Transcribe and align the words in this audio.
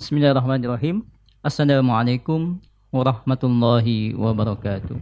Bismillahirrahmanirrahim. 0.00 1.04
Assalamualaikum 1.44 2.56
warahmatullahi 2.88 4.16
wabarakatuh. 4.16 4.96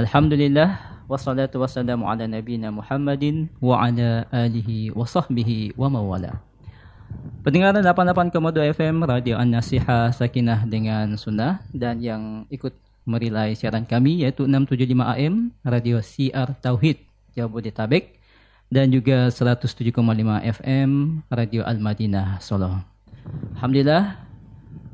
Alhamdulillah 0.00 0.80
wassalatu 1.04 1.60
wassalamu 1.60 2.08
ala 2.08 2.24
nabiyina 2.24 2.72
Muhammadin 2.72 3.52
wa 3.60 3.76
ala 3.84 4.24
alihi 4.32 4.88
wa 4.96 5.04
sahbihi 5.04 5.76
wa 5.76 5.92
mawala. 5.92 6.40
Pendengaran 7.44 7.84
88,2 7.84 8.72
FM 8.72 9.04
Radio 9.04 9.36
An-Nasiha 9.36 10.08
Sakinah 10.16 10.64
dengan 10.64 11.20
Sunnah 11.20 11.60
dan 11.76 12.00
yang 12.00 12.48
ikut 12.48 12.72
merilai 13.04 13.52
siaran 13.52 13.84
kami 13.84 14.24
yaitu 14.24 14.48
675 14.48 14.96
AM 15.12 15.52
Radio 15.60 16.00
CR 16.00 16.56
Tauhid 16.64 17.04
Jabodetabek 17.36 18.16
dan 18.72 18.88
juga 18.88 19.28
107,5 19.28 19.92
FM 20.56 21.20
Radio 21.28 21.68
Al-Madinah 21.68 22.40
Solo. 22.40 22.95
Alhamdulillah 23.56 24.26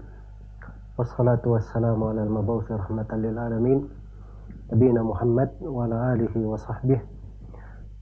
Wassalatu 0.95 1.59
wassalamu 1.59 2.15
ala 2.15 2.23
al-mabawsi 2.23 2.79
rahmatan 2.79 3.27
lil 3.27 3.35
alamin. 3.35 3.91
Muhammad 5.03 5.51
wa 5.59 5.83
ala 5.83 6.15
alihi 6.15 6.47
wa 6.47 6.55
sahbihi. 6.55 7.03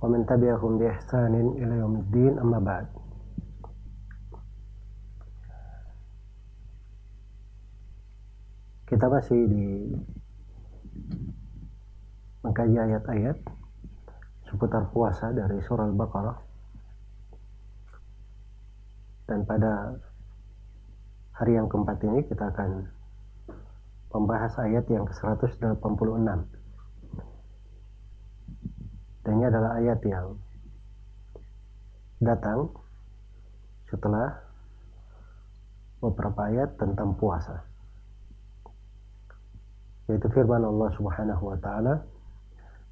Wa 0.05 0.13
man 0.13 0.29
tabi'ahum 0.29 0.77
bi 0.77 0.85
ihsanin 0.93 1.57
ila 1.65 1.75
yaumiddin 1.81 2.37
amma 2.37 2.61
ba'd. 2.61 2.85
Kita 8.85 9.09
masih 9.09 9.49
di 9.49 9.97
mengkaji 12.45 12.77
ayat-ayat 12.85 13.41
seputar 14.53 14.93
puasa 14.93 15.33
dari 15.33 15.57
surah 15.65 15.89
Al-Baqarah. 15.89 16.37
Dan 19.25 19.49
pada 19.49 20.04
hari 21.35 21.59
yang 21.59 21.67
keempat 21.67 21.99
ini 22.07 22.23
kita 22.31 22.47
akan 22.55 22.87
membahas 24.15 24.55
ayat 24.63 24.87
yang 24.87 25.03
ke-186. 25.11 25.83
Dan 29.25 29.33
ini 29.41 29.45
adalah 29.51 29.71
ayat 29.83 30.01
yang 30.07 30.39
datang 32.23 32.71
setelah 33.91 34.31
beberapa 35.99 36.41
ayat 36.47 36.79
tentang 36.79 37.19
puasa. 37.19 37.67
Yaitu 40.07 40.29
firman 40.31 40.63
Allah 40.63 40.93
Subhanahu 40.95 41.51
wa 41.51 41.59
taala 41.59 42.05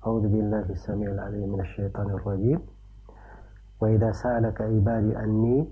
billahi 0.03 0.75
samiil 0.83 1.15
'aliim 1.15 1.47
minasyaitonir 1.47 2.23
rajim. 2.27 2.59
Wa 3.79 3.87
idza 3.87 4.11
sa'alaka 4.17 4.67
'ibadi 4.67 5.15
anni 5.15 5.63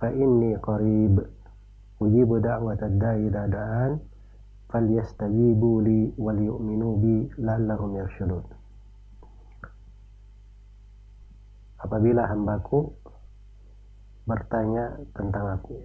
fa 0.00 0.08
inni 0.08 0.56
qarib 0.62 1.20
ujibu 1.98 2.38
da'watad 2.38 2.94
da'i 2.98 3.26
idza 3.26 3.44
da'an 3.50 3.92
falyastajibu 4.70 5.70
li 5.82 6.00
wal 6.14 6.38
yu'minu 6.38 6.88
bi 7.00 7.14
la'allahum 7.42 7.98
yarshudun. 7.98 8.44
Apabila 11.78 12.26
hambaku 12.26 12.90
bertanya 14.28 14.92
tentang 15.16 15.56
aku 15.56 15.78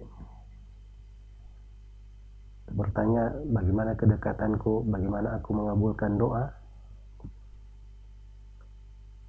bertanya 2.74 3.32
bagaimana 3.48 3.94
kedekatanku 3.96 4.84
bagaimana 4.90 5.38
aku 5.38 5.50
mengabulkan 5.54 6.18
doa 6.18 6.50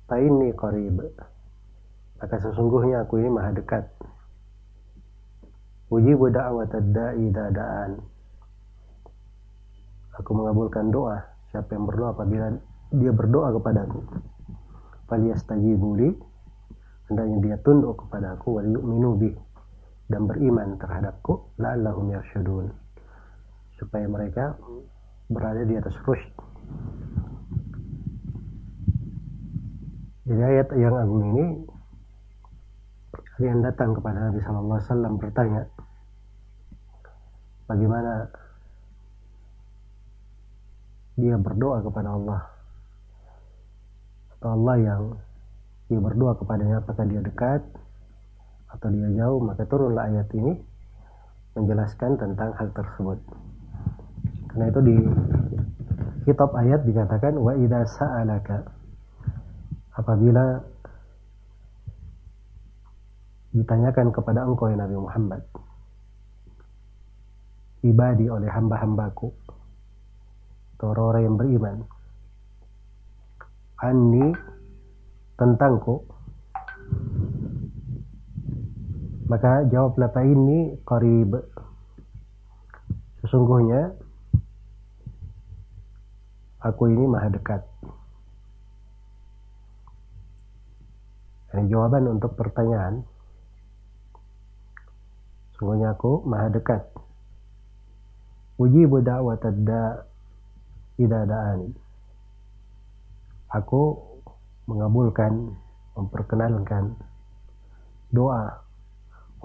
fa 0.09 0.16
inni 0.19 0.51
qarib 0.56 1.00
maka 2.19 2.35
sesungguhnya 2.41 3.03
aku 3.06 3.22
ini 3.22 3.29
maha 3.29 3.51
dekat 3.53 3.85
Ujibu 5.94 6.34
da'wat 6.34 6.73
da'i 6.91 7.29
dadaan. 7.29 8.01
Aku 10.18 10.31
mengabulkan 10.34 10.90
doa 10.90 11.22
siapa 11.51 11.75
yang 11.75 11.85
berdoa 11.85 12.16
apabila 12.16 12.47
dia 12.96 13.12
berdoa 13.12 13.53
kepadaku. 13.59 14.00
Falyastajibu 15.06 15.90
li 16.00 16.09
hendaknya 17.06 17.38
dia 17.44 17.56
tunduk 17.62 18.01
kepadaku 18.01 18.57
wal 18.57 18.66
yu'minu 18.66 19.12
bi 19.19 19.29
dan 20.10 20.25
beriman 20.25 20.77
terhadapku 20.81 21.54
la'allahum 21.62 22.10
yarsyudun 22.10 22.74
supaya 23.77 24.10
mereka 24.10 24.57
berada 25.30 25.62
di 25.65 25.77
atas 25.77 25.94
rusyd. 26.06 26.33
Jadi 30.25 30.42
ayat 30.42 30.68
yang 30.74 30.95
agung 30.98 31.21
ini 31.38 31.45
yang 33.38 33.62
datang 33.62 33.94
kepada 33.94 34.31
Nabi 34.31 34.39
Shallallahu 34.42 34.80
Alaihi 34.80 34.89
Wasallam 34.89 35.13
bertanya, 35.21 35.62
bagaimana 37.65 38.29
dia 41.15 41.35
berdoa 41.39 41.81
kepada 41.81 42.09
Allah? 42.12 42.41
Atau 44.38 44.50
Allah 44.62 44.75
yang 44.81 45.01
dia 45.85 46.00
berdoa 46.01 46.33
kepadanya 46.38 46.81
apakah 46.81 47.06
dia 47.06 47.21
dekat 47.21 47.62
atau 48.73 48.88
dia 48.89 49.07
jauh? 49.15 49.39
Maka 49.41 49.63
turunlah 49.69 50.09
ayat 50.12 50.27
ini 50.33 50.53
menjelaskan 51.56 52.19
tentang 52.19 52.51
hal 52.57 52.67
tersebut. 52.75 53.19
Karena 54.51 54.65
itu 54.71 54.79
di 54.83 54.97
kitab 56.27 56.51
ayat 56.57 56.83
dikatakan 56.83 57.38
wa 57.38 57.53
idza 57.53 57.85
sa'alaka 57.85 58.65
apabila 59.95 60.59
ditanyakan 63.56 64.12
kepada 64.12 64.44
engkau 64.44 64.67
ya 64.67 64.75
Nabi 64.75 64.97
Muhammad 65.00 65.41
ibadi 67.86 68.26
oleh 68.26 68.50
hamba-hambaku. 68.50 69.30
Atau 70.76 70.92
orang-orang 70.92 71.22
yang 71.24 71.36
beriman. 71.38 71.78
Anni 73.80 74.28
tentangku. 75.38 76.02
Maka 79.30 79.66
jawablah 79.70 80.10
fa 80.10 80.22
ini 80.26 80.78
qarib. 80.86 81.38
Sesungguhnya 83.22 83.94
aku 86.62 86.84
ini 86.90 87.04
maha 87.10 87.30
dekat. 87.34 87.62
Ini 91.56 91.72
jawaban 91.72 92.12
untuk 92.12 92.36
pertanyaan. 92.36 93.02
Sesungguhnya 95.56 95.96
aku 95.96 96.28
maha 96.28 96.52
dekat 96.52 96.84
ujibu 98.56 99.04
da'wat 99.04 99.44
da 99.63 100.04
idza 100.96 101.22
da'ani 101.28 101.69
aku 103.52 103.96
mengabulkan 104.68 105.56
memperkenalkan 105.96 106.96
doa 108.12 108.66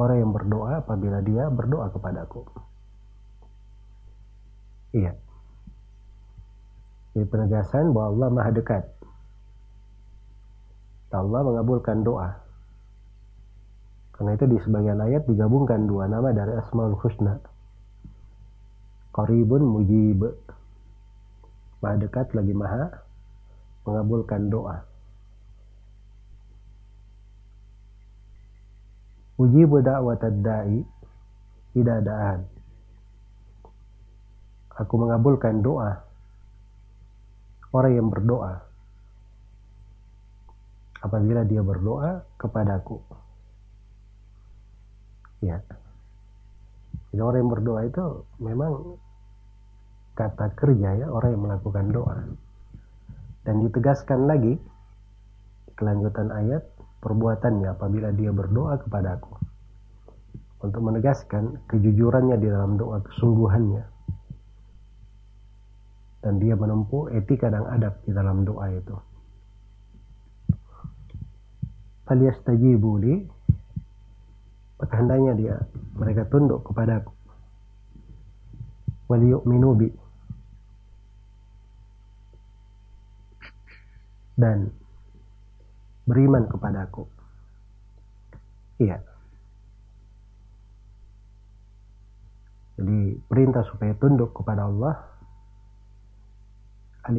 orang 0.00 0.16
yang 0.18 0.32
berdoa 0.32 0.80
apabila 0.80 1.20
dia 1.20 1.46
berdoa 1.52 1.92
kepadaku. 1.92 2.42
Iya. 4.96 5.14
Ini 7.14 7.26
penegasan 7.26 7.94
bahwa 7.94 8.08
Allah 8.16 8.28
maha 8.32 8.50
dekat. 8.54 8.84
Allah 11.10 11.42
mengabulkan 11.42 12.06
doa. 12.06 12.38
Karena 14.14 14.38
itu 14.38 14.46
di 14.46 14.58
sebagian 14.62 14.98
ayat 15.02 15.26
digabungkan 15.26 15.90
dua 15.90 16.06
nama 16.06 16.30
dari 16.30 16.54
Asmaul 16.54 16.94
Husna. 16.98 17.49
Qaribun 19.10 19.62
mujib. 19.66 20.22
Maha 21.80 21.96
dekat 21.96 22.30
lagi 22.36 22.52
maha 22.52 22.92
mengabulkan 23.88 24.52
doa. 24.52 24.84
Ujibu 29.40 29.80
da'wat 29.80 30.20
da'i 30.44 30.84
tidak 31.72 32.04
da'an. 32.04 32.40
Aku 34.76 34.94
mengabulkan 35.00 35.64
doa 35.64 36.04
orang 37.70 37.92
yang 37.96 38.08
berdoa 38.10 38.60
apabila 41.00 41.44
dia 41.48 41.64
berdoa 41.64 42.24
kepadaku. 42.36 43.00
Ya. 45.40 45.64
Jadi 47.10 47.20
orang 47.20 47.40
yang 47.42 47.52
berdoa 47.52 47.80
itu 47.86 48.04
memang 48.38 48.72
kata 50.14 50.46
kerja 50.54 50.88
ya 51.02 51.06
orang 51.10 51.30
yang 51.34 51.42
melakukan 51.42 51.86
doa. 51.90 52.18
Dan 53.42 53.66
ditegaskan 53.66 54.30
lagi 54.30 54.54
kelanjutan 55.74 56.30
ayat 56.30 56.62
perbuatannya 57.00 57.72
apabila 57.72 58.12
dia 58.14 58.30
berdoa 58.30 58.78
kepadaku 58.84 59.40
untuk 60.60 60.82
menegaskan 60.84 61.56
kejujurannya 61.66 62.36
di 62.36 62.46
dalam 62.46 62.76
doa 62.76 63.00
kesungguhannya. 63.02 63.84
Dan 66.20 66.36
dia 66.36 66.52
menempuh 66.52 67.16
etika 67.16 67.48
dan 67.48 67.64
adab 67.64 67.96
di 68.04 68.12
dalam 68.12 68.44
doa 68.44 68.68
itu. 68.68 68.92
Falyastajibu 72.04 72.90
li 73.00 73.14
maka 74.80 74.96
dia 75.36 75.60
mereka 75.92 76.24
tunduk 76.26 76.64
kepadaku 76.64 77.12
wal 79.10 79.20
yu'minu 79.20 79.70
bi 79.74 79.88
dan 84.40 84.72
beriman 86.08 86.48
kepadaku. 86.48 87.04
Iya. 88.80 89.04
Jadi 92.80 93.20
perintah 93.28 93.60
supaya 93.68 93.92
tunduk 94.00 94.32
kepada 94.32 94.64
Allah 94.64 94.96
al 97.04 97.16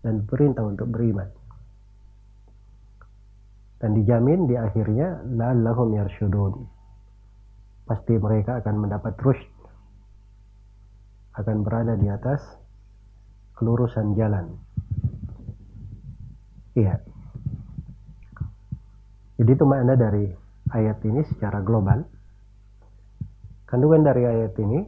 dan 0.00 0.26
perintah 0.26 0.66
untuk 0.66 0.90
beriman. 0.90 1.39
Dan 3.80 3.96
dijamin 3.96 4.44
di 4.44 4.60
akhirnya 4.60 5.24
la'allahum 5.24 5.96
yarsyudun. 5.96 6.52
Pasti 7.88 8.14
mereka 8.20 8.60
akan 8.60 8.76
mendapat 8.76 9.16
rushd. 9.24 9.48
Akan 11.40 11.64
berada 11.64 11.96
di 11.96 12.06
atas 12.12 12.44
kelurusan 13.56 14.12
jalan. 14.16 14.52
Iya. 16.76 16.96
Jadi 19.40 19.50
itu 19.52 19.64
makna 19.64 19.96
dari 19.96 20.28
ayat 20.72 21.00
ini 21.04 21.24
secara 21.28 21.64
global. 21.64 22.04
Kandungan 23.64 24.04
dari 24.04 24.28
ayat 24.28 24.56
ini 24.60 24.80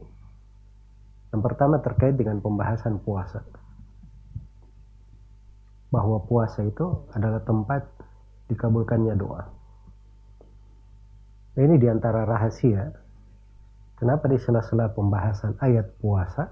yang 1.33 1.41
pertama 1.41 1.81
terkait 1.81 2.13
dengan 2.13 2.41
pembahasan 2.41 3.01
puasa. 3.01 3.41
Bahwa 5.89 6.21
puasa 6.25 6.65
itu 6.65 7.09
adalah 7.13 7.41
tempat 7.45 7.92
dikabulkannya 8.51 9.15
doa. 9.15 9.43
Nah, 11.53 11.61
ini 11.61 11.77
di 11.77 11.85
antara 11.85 12.25
rahasia 12.25 12.89
kenapa 13.95 14.25
di 14.25 14.41
sela-sela 14.41 14.89
pembahasan 14.89 15.53
ayat 15.61 15.85
puasa 16.01 16.49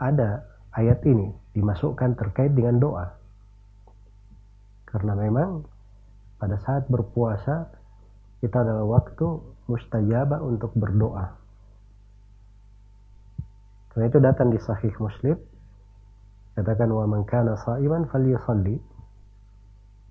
ada 0.00 0.42
ayat 0.74 1.04
ini 1.06 1.30
dimasukkan 1.54 2.18
terkait 2.18 2.50
dengan 2.50 2.82
doa. 2.82 3.06
Karena 4.90 5.14
memang 5.14 5.62
pada 6.40 6.58
saat 6.66 6.90
berpuasa 6.90 7.70
kita 8.42 8.64
adalah 8.64 8.88
waktu 8.88 9.26
mustajabah 9.68 10.40
untuk 10.42 10.72
berdoa. 10.74 11.36
Karena 13.92 14.04
itu 14.08 14.18
datang 14.18 14.48
di 14.50 14.58
Sahih 14.58 14.94
Muslim 14.98 15.36
katakan 16.58 16.90
wa 16.90 17.06
man 17.06 17.22
kana 17.28 17.54
sa'iman 17.60 18.08
falyusalli 18.10 18.80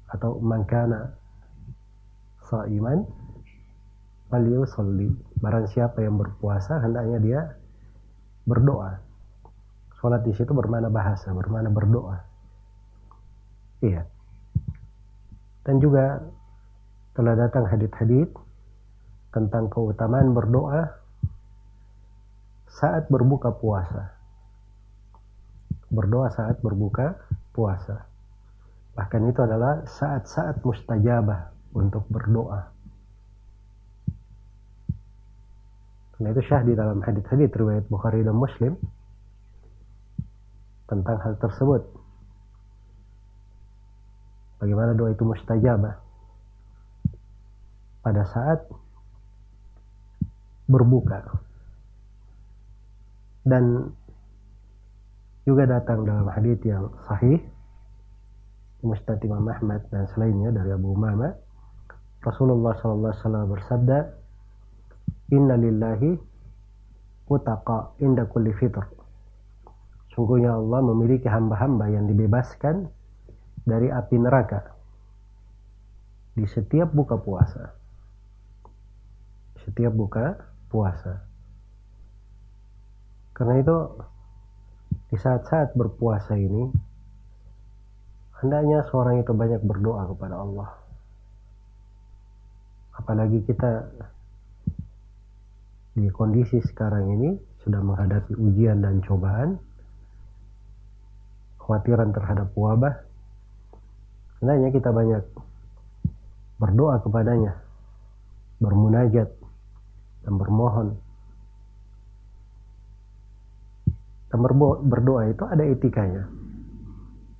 atau 0.09 0.41
man 0.41 0.65
kana 0.65 1.13
sa'iman 2.50 3.06
falyusalli 4.33 5.13
barang 5.37 5.69
siapa 5.69 6.01
yang 6.01 6.18
berpuasa 6.18 6.81
hendaknya 6.81 7.18
dia 7.21 7.42
berdoa 8.49 9.09
Sholat 9.99 10.23
di 10.23 10.31
situ 10.31 10.56
bermana 10.56 10.87
bahasa, 10.87 11.28
bermana 11.35 11.68
berdoa. 11.68 12.23
Iya. 13.83 14.07
Dan 15.68 15.83
juga 15.83 16.23
telah 17.11 17.35
datang 17.35 17.68
hadit-hadit 17.68 18.31
tentang 19.35 19.68
keutamaan 19.68 20.31
berdoa 20.31 20.87
saat 22.71 23.11
berbuka 23.11 23.51
puasa. 23.51 24.16
Berdoa 25.92 26.31
saat 26.31 26.63
berbuka 26.63 27.19
puasa. 27.51 28.07
Bahkan 28.99 29.31
itu 29.31 29.39
adalah 29.39 29.87
saat-saat 29.87 30.59
mustajabah 30.59 31.56
untuk 31.71 32.03
berdoa. 32.11 32.68
Karena 36.19 36.35
itu 36.35 36.44
syah 36.44 36.68
di 36.68 36.75
dalam 36.75 36.99
hadit-hadit 36.99 37.47
riwayat 37.47 37.87
Bukhari 37.87 38.27
dan 38.27 38.35
Muslim 38.35 38.75
tentang 40.91 41.15
hal 41.23 41.39
tersebut. 41.39 41.79
Bagaimana 44.59 44.91
doa 44.99 45.15
itu 45.15 45.23
mustajabah 45.23 45.95
pada 48.03 48.27
saat 48.35 48.68
berbuka. 50.68 51.23
Dan 53.47 53.95
juga 55.47 55.63
datang 55.71 56.03
dalam 56.03 56.27
hadis 56.27 56.59
yang 56.68 56.91
sahih 57.07 57.39
Mustad 58.80 59.19
Imam 59.28 59.44
Ahmad 59.48 59.83
dan 59.92 60.07
selainnya 60.16 60.56
dari 60.56 60.71
Abu 60.71 60.95
Umama 60.95 61.36
Rasulullah 62.24 62.76
SAW 62.80 63.48
bersabda 63.52 63.98
Inna 65.36 65.59
lillahi 65.59 66.16
utaqa 67.28 68.00
inda 68.00 68.24
kulli 68.28 68.56
fitr 68.56 68.83
Sungguhnya 70.16 70.56
Allah 70.56 70.83
memiliki 70.83 71.31
hamba-hamba 71.31 71.88
yang 71.92 72.09
dibebaskan 72.09 72.92
dari 73.64 73.88
api 73.88 74.16
neraka 74.19 74.76
di 76.36 76.44
setiap 76.44 76.92
buka 76.92 77.16
puasa. 77.19 77.71
Setiap 79.64 79.94
buka 79.95 80.40
puasa. 80.68 81.24
Karena 83.31 83.64
itu 83.64 83.78
di 85.07 85.16
saat-saat 85.16 85.71
berpuasa 85.78 86.36
ini 86.36 86.68
hendaknya 88.39 88.87
seorang 88.87 89.19
itu 89.19 89.31
banyak 89.35 89.61
berdoa 89.63 90.07
kepada 90.15 90.35
Allah. 90.39 90.69
Apalagi 92.95 93.43
kita 93.47 93.87
di 95.95 96.07
kondisi 96.11 96.63
sekarang 96.63 97.11
ini 97.19 97.29
sudah 97.63 97.83
menghadapi 97.83 98.35
ujian 98.39 98.79
dan 98.79 99.03
cobaan 99.03 99.59
kekhawatiran 101.59 102.09
terhadap 102.15 102.49
wabah, 102.55 102.95
hendaknya 104.41 104.69
kita 104.73 104.89
banyak 104.89 105.23
berdoa 106.57 106.97
kepadanya, 107.03 107.53
bermunajat, 108.57 109.29
dan 110.25 110.33
bermohon. 110.33 110.97
Dan 114.33 114.39
berdoa 114.89 115.29
itu 115.29 115.43
ada 115.45 115.63
etikanya. 115.65 116.38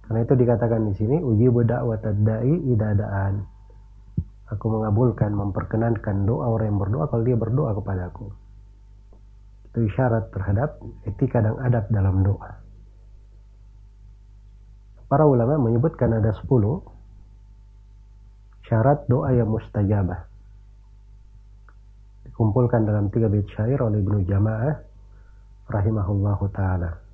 Karena 0.10 0.26
itu 0.26 0.34
dikatakan 0.34 0.90
di 0.90 0.94
sini 0.98 1.22
uji 1.22 1.54
dakwat 1.70 2.02
dai 2.26 2.50
idadaan. 2.50 3.46
Aku 4.50 4.66
mengabulkan, 4.74 5.30
memperkenankan 5.30 6.26
doa 6.26 6.50
orang 6.50 6.74
yang 6.74 6.82
berdoa 6.82 7.06
kalau 7.14 7.22
dia 7.22 7.38
berdoa 7.38 7.78
kepadaku. 7.78 8.34
Itu 9.70 9.86
isyarat 9.86 10.34
terhadap 10.34 10.82
etika 11.06 11.46
dan 11.46 11.62
adab 11.62 11.86
dalam 11.94 12.26
doa. 12.26 12.58
Para 15.06 15.30
ulama 15.30 15.62
menyebutkan 15.62 16.10
ada 16.18 16.34
10 16.34 16.50
syarat 18.66 19.06
doa 19.06 19.30
yang 19.30 19.54
mustajabah. 19.54 20.26
Dikumpulkan 22.26 22.82
dalam 22.82 23.14
tiga 23.14 23.30
bait 23.30 23.46
syair 23.54 23.78
oleh 23.78 24.02
Ibnu 24.02 24.26
Jamaah 24.26 24.74
rahimahullahu 25.70 26.50
taala. 26.50 27.09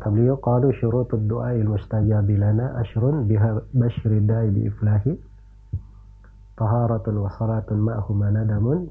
طب 0.00 0.16
ليقال 0.16 0.74
شروط 0.80 1.14
الدعاء 1.14 1.56
المستجاب 1.56 2.30
لنا 2.30 2.80
أشر 2.80 3.10
بها 3.10 3.62
بشر 3.74 4.10
الداعي 4.10 4.50
بإفلاه 4.50 5.16
طهارة 6.56 7.18
وصلاة 7.20 7.66
معهما 7.70 8.30
ندم. 8.30 8.86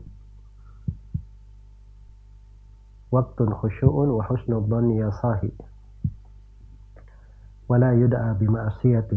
وقت 3.11 3.43
خشوع 3.43 3.93
وحسن 4.07 4.53
الظن 4.53 4.91
يا 4.91 5.09
صاحي. 5.09 5.51
ولا 7.69 7.93
يدعى 7.93 8.33
بمعصية. 8.33 9.07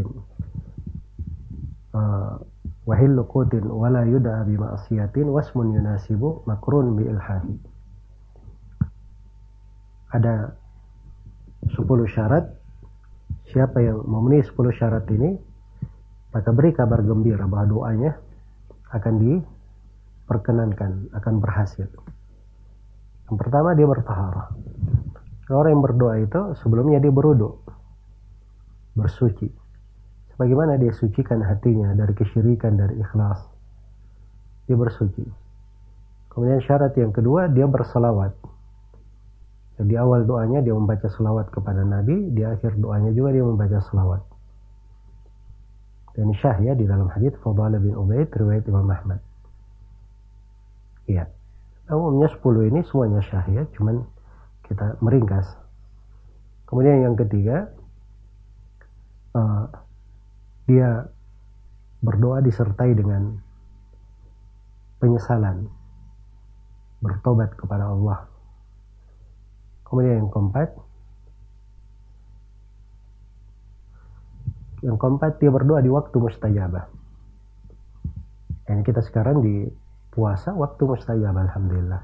آه، 1.94 2.40
وهل 2.86 3.22
قوت 3.22 3.54
ولا 3.54 4.02
يدعى 4.04 4.44
بمعصية. 4.44 5.12
واسم 5.16 5.74
يناسب 5.76 6.38
مقرون 6.46 6.96
بإلحاه 6.96 7.42
ada 10.16 10.54
10 11.72 12.14
syarat. 12.14 12.44
Siapa 13.50 13.78
yang 13.82 14.02
memenuhi 14.06 14.42
10 14.42 14.54
syarat 14.74 15.06
ini 15.10 15.34
maka 16.36 16.52
beri 16.52 16.76
kabar 16.76 17.00
gembira 17.00 17.48
bahwa 17.48 17.64
doanya 17.64 18.12
akan 18.92 19.14
diperkenankan 19.22 21.08
akan 21.16 21.34
berhasil. 21.40 21.88
Yang 23.26 23.36
pertama 23.40 23.72
dia 23.72 23.88
bertaharah 23.88 24.52
orang 25.54 25.78
yang 25.78 25.84
berdoa 25.84 26.14
itu 26.18 26.40
sebelumnya 26.58 26.98
dia 26.98 27.14
beruduk 27.14 27.62
bersuci. 28.98 29.46
Sebagaimana 30.34 30.76
dia 30.76 30.90
sucikan 30.92 31.40
hatinya 31.46 31.94
dari 31.94 32.12
kesyirikan 32.12 32.74
dari 32.74 32.98
ikhlas 32.98 33.40
dia 34.66 34.76
bersuci. 34.76 35.24
Kemudian 36.28 36.60
syarat 36.60 36.92
yang 36.98 37.14
kedua 37.14 37.48
dia 37.48 37.64
berselawat 37.64 38.34
di 39.76 39.92
awal 39.92 40.24
doanya 40.24 40.64
dia 40.64 40.72
membaca 40.72 41.04
selawat 41.04 41.52
kepada 41.52 41.84
Nabi, 41.84 42.32
di 42.32 42.40
akhir 42.40 42.80
doanya 42.80 43.12
juga 43.12 43.36
dia 43.36 43.44
membaca 43.44 43.76
selawat. 43.92 44.24
Dan 46.16 46.32
syah 46.32 46.56
ya 46.64 46.72
di 46.72 46.88
dalam 46.88 47.12
hadis 47.12 47.36
Fadala 47.44 47.76
bin 47.76 47.92
Ubaid 47.92 48.32
riwayat 48.32 48.64
Imam 48.72 48.88
Ahmad. 48.88 49.20
Iya. 51.04 51.28
Umumnya 51.92 52.32
10 52.32 52.72
ini 52.72 52.80
semuanya 52.88 53.20
syah 53.20 53.44
ya, 53.52 53.62
cuman 53.76 54.00
kita 54.64 54.96
meringkas. 55.04 55.44
Kemudian 56.64 57.04
yang 57.04 57.14
ketiga, 57.20 57.68
uh, 59.36 59.68
dia 60.64 61.04
berdoa 62.00 62.40
disertai 62.40 62.96
dengan 62.96 63.38
penyesalan, 65.04 65.68
bertobat 67.04 67.52
kepada 67.60 67.92
Allah 67.92 68.24
Kemudian 69.86 70.26
yang 70.26 70.30
keempat, 70.34 70.68
yang 74.82 74.98
keempat 74.98 75.38
dia 75.38 75.50
berdoa 75.54 75.78
di 75.78 75.90
waktu 75.90 76.16
mustajabah. 76.18 76.90
Dan 78.66 78.82
kita 78.82 78.98
sekarang 79.06 79.46
di 79.46 79.70
puasa 80.10 80.50
waktu 80.58 80.82
mustajabah, 80.82 81.42
alhamdulillah. 81.52 82.02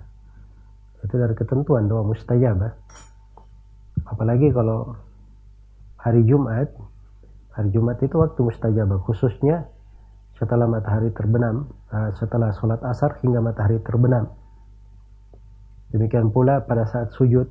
Itu 1.03 1.19
dari 1.19 1.35
ketentuan 1.35 1.91
doa 1.91 2.07
mustajabah. 2.07 2.71
Apalagi 4.07 4.55
kalau 4.55 4.95
hari 5.99 6.23
Jumat, 6.23 6.71
hari 7.51 7.75
Jumat 7.75 7.99
itu 7.99 8.15
waktu 8.15 8.47
mustajabah, 8.47 9.03
khususnya 9.03 9.67
setelah 10.39 10.71
matahari 10.71 11.11
terbenam, 11.11 11.67
eh, 11.91 12.15
setelah 12.15 12.55
sholat 12.55 12.79
asar 12.87 13.19
hingga 13.27 13.43
matahari 13.43 13.83
terbenam. 13.83 14.31
Demikian 15.91 16.31
pula 16.31 16.63
pada 16.63 16.87
saat 16.89 17.11
sujud 17.15 17.51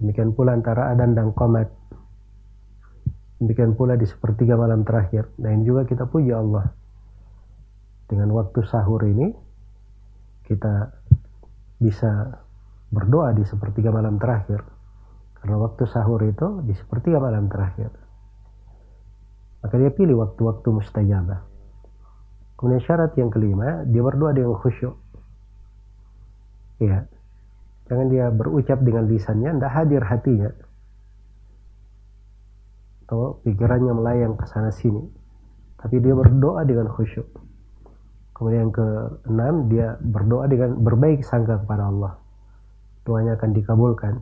Demikian 0.00 0.32
pula 0.32 0.56
antara 0.56 0.88
adan 0.90 1.12
dan 1.12 1.36
komat. 1.36 1.68
Demikian 3.36 3.76
pula 3.76 4.00
di 4.00 4.08
sepertiga 4.08 4.56
malam 4.56 4.80
terakhir. 4.84 5.28
Dan 5.36 5.62
juga 5.68 5.84
kita 5.84 6.08
puji 6.08 6.32
Allah. 6.32 6.72
Dengan 8.08 8.32
waktu 8.32 8.64
sahur 8.64 9.04
ini, 9.04 9.28
kita 10.48 10.88
bisa 11.78 12.42
berdoa 12.90 13.36
di 13.36 13.44
sepertiga 13.44 13.92
malam 13.92 14.16
terakhir. 14.16 14.64
Karena 15.40 15.56
waktu 15.56 15.84
sahur 15.88 16.20
itu 16.24 16.64
di 16.64 16.74
sepertiga 16.74 17.20
malam 17.20 17.48
terakhir. 17.48 17.92
Maka 19.60 19.74
dia 19.76 19.92
pilih 19.92 20.24
waktu-waktu 20.24 20.68
mustajabah. 20.72 21.40
Kemudian 22.56 22.82
syarat 22.84 23.12
yang 23.16 23.32
kelima, 23.32 23.84
dia 23.88 24.00
berdoa 24.04 24.32
dengan 24.36 24.56
khusyuk. 24.56 24.96
Ya, 26.80 27.04
Jangan 27.90 28.06
dia 28.06 28.30
berucap 28.30 28.78
dengan 28.86 29.10
lisannya, 29.10 29.58
tidak 29.58 29.72
hadir 29.74 30.02
hatinya. 30.06 30.50
Atau 33.02 33.42
pikirannya 33.42 33.90
melayang 33.90 34.38
ke 34.38 34.46
sana 34.46 34.70
sini. 34.70 35.02
Tapi 35.74 35.98
dia 35.98 36.14
berdoa 36.14 36.62
dengan 36.62 36.86
khusyuk. 36.86 37.26
Kemudian 38.38 38.70
yang 38.70 38.72
keenam, 38.72 39.54
dia 39.66 39.98
berdoa 39.98 40.46
dengan 40.46 40.78
berbaik 40.78 41.26
sangka 41.26 41.58
kepada 41.66 41.90
Allah. 41.90 42.14
Doanya 43.02 43.34
akan 43.34 43.50
dikabulkan. 43.58 44.14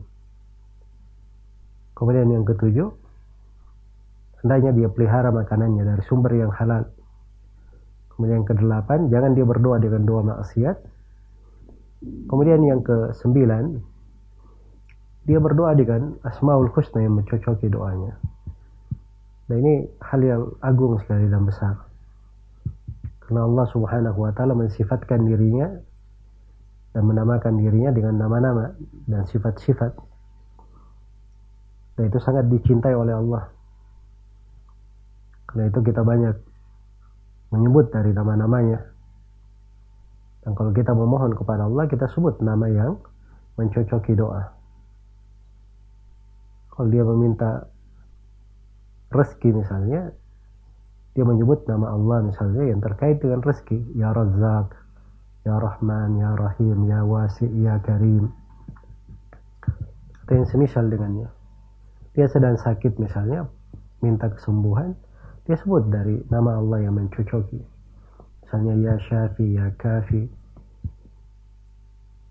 Kemudian 1.93 2.25
yang 2.33 2.43
ketujuh, 2.49 2.89
hendaknya 4.41 4.71
dia 4.73 4.89
pelihara 4.89 5.29
makanannya 5.29 5.85
dari 5.85 6.03
sumber 6.09 6.33
yang 6.33 6.49
halal. 6.49 6.89
Kemudian 8.17 8.41
yang 8.41 8.49
kedelapan, 8.49 9.13
jangan 9.13 9.31
dia 9.37 9.45
berdoa 9.45 9.77
dengan 9.77 10.01
doa 10.09 10.21
maksiat, 10.25 10.98
Kemudian 11.99 12.63
yang 12.63 12.79
ke 12.79 13.11
sembilan, 13.11 13.63
dia 15.27 15.37
berdoa 15.37 15.75
dengan 15.75 16.15
Asmaul 16.23 16.71
Husna 16.71 17.03
yang 17.03 17.19
mencocoki 17.19 17.67
doanya. 17.67 18.15
Nah 19.49 19.55
ini 19.57 19.83
hal 19.99 20.21
yang 20.23 20.41
agung 20.63 20.95
sekali 21.03 21.27
dan 21.27 21.43
besar. 21.43 21.75
Karena 23.25 23.45
Allah 23.45 23.65
subhanahu 23.69 24.25
wa 24.25 24.31
ta'ala 24.33 24.57
mensifatkan 24.57 25.27
dirinya 25.27 25.69
dan 26.95 27.03
menamakan 27.05 27.61
dirinya 27.61 27.93
dengan 27.93 28.17
nama-nama 28.17 28.73
dan 29.05 29.27
sifat-sifat. 29.29 29.93
Dan 31.99 32.03
itu 32.09 32.17
sangat 32.23 32.47
dicintai 32.47 32.95
oleh 32.95 33.13
Allah. 33.13 33.43
Karena 35.45 35.67
itu 35.67 35.79
kita 35.81 36.01
banyak 36.01 36.35
menyebut 37.53 37.89
dari 37.89 38.13
nama-namanya 38.13 38.81
dan 40.49 40.57
kalau 40.57 40.73
kita 40.73 40.97
memohon 40.97 41.37
kepada 41.37 41.69
Allah, 41.69 41.85
kita 41.85 42.09
sebut 42.09 42.41
nama 42.41 42.65
yang 42.65 42.97
mencocoki 43.53 44.17
doa. 44.17 44.49
Kalau 46.73 46.89
dia 46.89 47.05
meminta 47.05 47.69
rezeki 49.13 49.61
misalnya, 49.61 50.09
dia 51.13 51.21
menyebut 51.21 51.69
nama 51.69 51.93
Allah 51.93 52.25
misalnya 52.33 52.65
yang 52.65 52.81
terkait 52.81 53.21
dengan 53.21 53.45
rezeki. 53.45 53.93
Ya 53.93 54.09
Razak, 54.09 54.73
Ya 55.45 55.53
Rahman, 55.53 56.17
Ya 56.17 56.33
Rahim, 56.33 56.89
Ya 56.89 57.05
Wasi, 57.05 57.45
Ya 57.61 57.77
Karim. 57.85 58.33
Atau 60.25 60.33
yang 60.33 60.49
semisal 60.49 60.89
dengannya. 60.89 61.29
Dia 62.17 62.25
sedang 62.25 62.57
sakit 62.57 62.97
misalnya, 62.97 63.45
minta 64.01 64.33
kesembuhan, 64.33 64.97
dia 65.45 65.61
sebut 65.61 65.93
dari 65.93 66.25
nama 66.33 66.57
Allah 66.57 66.89
yang 66.89 66.97
mencocoki 66.97 67.61
misalnya 68.49 68.73
ya 68.81 68.95
syafi 69.05 69.61
ya 69.61 69.69
kafi 69.77 70.25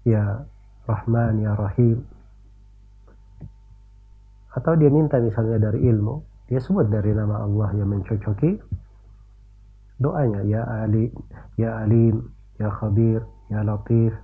ya 0.09 0.49
rahman 0.89 1.45
ya 1.45 1.53
rahim 1.53 2.01
atau 4.57 4.73
dia 4.81 4.89
minta 4.89 5.21
misalnya 5.21 5.69
dari 5.69 5.85
ilmu 5.85 6.25
dia 6.49 6.59
sebut 6.65 6.89
dari 6.89 7.13
nama 7.13 7.45
Allah 7.45 7.69
yang 7.77 7.93
mencocoki 7.93 8.57
doanya 10.01 10.41
ya 10.49 10.65
ali 10.65 11.13
ya 11.61 11.85
alim 11.85 12.25
ya 12.57 12.73
khabir 12.73 13.21
ya 13.53 13.61
latif 13.61 14.17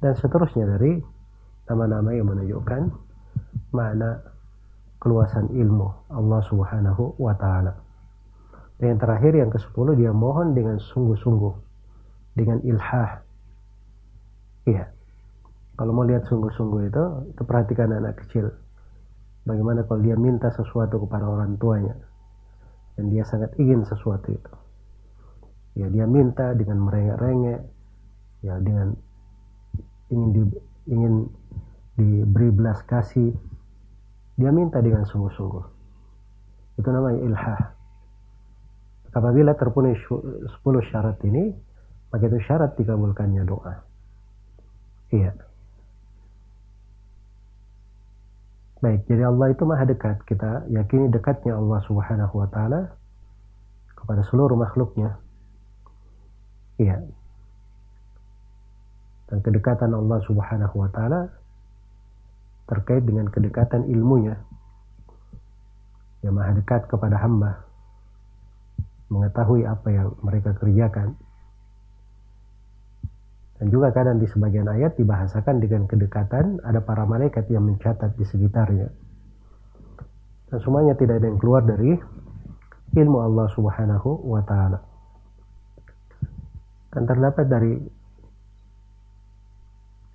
dan 0.00 0.16
seterusnya 0.16 0.64
dari 0.64 1.02
nama-nama 1.68 2.14
yang 2.16 2.30
menunjukkan 2.32 2.88
makna 3.74 4.22
keluasan 4.98 5.50
ilmu 5.54 5.90
Allah 6.10 6.40
Subhanahu 6.46 7.18
wa 7.18 7.34
taala. 7.38 7.74
Dan 8.78 8.94
yang 8.94 9.00
terakhir 9.02 9.32
yang 9.34 9.50
ke-10 9.50 9.86
dia 9.98 10.14
mohon 10.14 10.54
dengan 10.54 10.78
sungguh-sungguh 10.78 11.54
dengan 12.38 12.62
ilhah. 12.62 13.26
Iya. 14.68 14.84
Kalau 15.78 15.92
mau 15.96 16.04
lihat 16.04 16.28
sungguh-sungguh 16.28 16.92
itu, 16.92 17.04
itu 17.32 17.42
perhatikan 17.46 17.88
anak 17.94 18.20
kecil. 18.20 18.52
Bagaimana 19.48 19.86
kalau 19.88 20.04
dia 20.04 20.18
minta 20.18 20.52
sesuatu 20.52 21.00
kepada 21.08 21.24
orang 21.24 21.56
tuanya 21.56 21.96
dan 22.98 23.08
dia 23.08 23.24
sangat 23.24 23.56
ingin 23.56 23.86
sesuatu 23.88 24.28
itu. 24.28 24.52
Ya 25.78 25.86
dia 25.88 26.04
minta 26.04 26.52
dengan 26.52 26.84
merengek-rengek, 26.84 27.62
ya 28.44 28.58
dengan 28.60 28.92
ingin 30.10 30.28
di, 30.34 30.42
ingin 30.90 31.14
diberi 31.94 32.50
belas 32.50 32.82
kasih, 32.84 33.32
dia 34.36 34.50
minta 34.50 34.82
dengan 34.82 35.06
sungguh-sungguh. 35.06 35.64
Itu 36.82 36.88
namanya 36.90 37.22
ilhah. 37.22 37.60
Apabila 39.14 39.56
terpenuhi 39.56 39.96
10 39.96 40.52
syarat 40.92 41.16
ini, 41.24 41.54
maka 42.12 42.28
itu 42.28 42.38
syarat 42.44 42.76
dikabulkannya 42.76 43.46
doa. 43.48 43.87
Iya. 45.08 45.32
Baik, 48.78 49.10
jadi 49.10 49.26
Allah 49.26 49.50
itu 49.50 49.62
maha 49.66 49.84
dekat. 49.88 50.22
Kita 50.22 50.68
yakini 50.70 51.10
dekatnya 51.10 51.58
Allah 51.58 51.82
Subhanahu 51.82 52.34
wa 52.38 52.46
taala 52.46 52.94
kepada 53.98 54.22
seluruh 54.30 54.54
makhluknya. 54.54 55.18
Iya. 56.78 57.02
Dan 59.28 59.38
kedekatan 59.42 59.90
Allah 59.90 60.22
Subhanahu 60.24 60.76
wa 60.78 60.88
taala 60.94 61.26
terkait 62.70 63.02
dengan 63.02 63.26
kedekatan 63.32 63.88
ilmunya 63.90 64.38
yang 66.22 66.36
maha 66.38 66.54
dekat 66.54 66.86
kepada 66.86 67.18
hamba 67.18 67.64
mengetahui 69.08 69.64
apa 69.64 69.88
yang 69.88 70.08
mereka 70.20 70.52
kerjakan 70.54 71.16
dan 73.58 73.66
juga 73.74 73.90
kadang 73.90 74.22
di 74.22 74.26
sebagian 74.30 74.70
ayat 74.70 74.94
dibahasakan 74.94 75.58
dengan 75.58 75.90
kedekatan 75.90 76.62
ada 76.62 76.78
para 76.78 77.02
malaikat 77.04 77.50
yang 77.50 77.66
mencatat 77.66 78.14
di 78.14 78.24
sekitarnya 78.24 78.88
dan 80.48 80.58
semuanya 80.62 80.94
tidak 80.94 81.18
ada 81.18 81.26
yang 81.26 81.38
keluar 81.42 81.66
dari 81.66 81.98
ilmu 82.94 83.18
Allah 83.18 83.46
subhanahu 83.52 84.10
wa 84.30 84.42
ta'ala 84.46 84.78
dan 86.94 87.02
terdapat 87.04 87.46
dari 87.50 87.74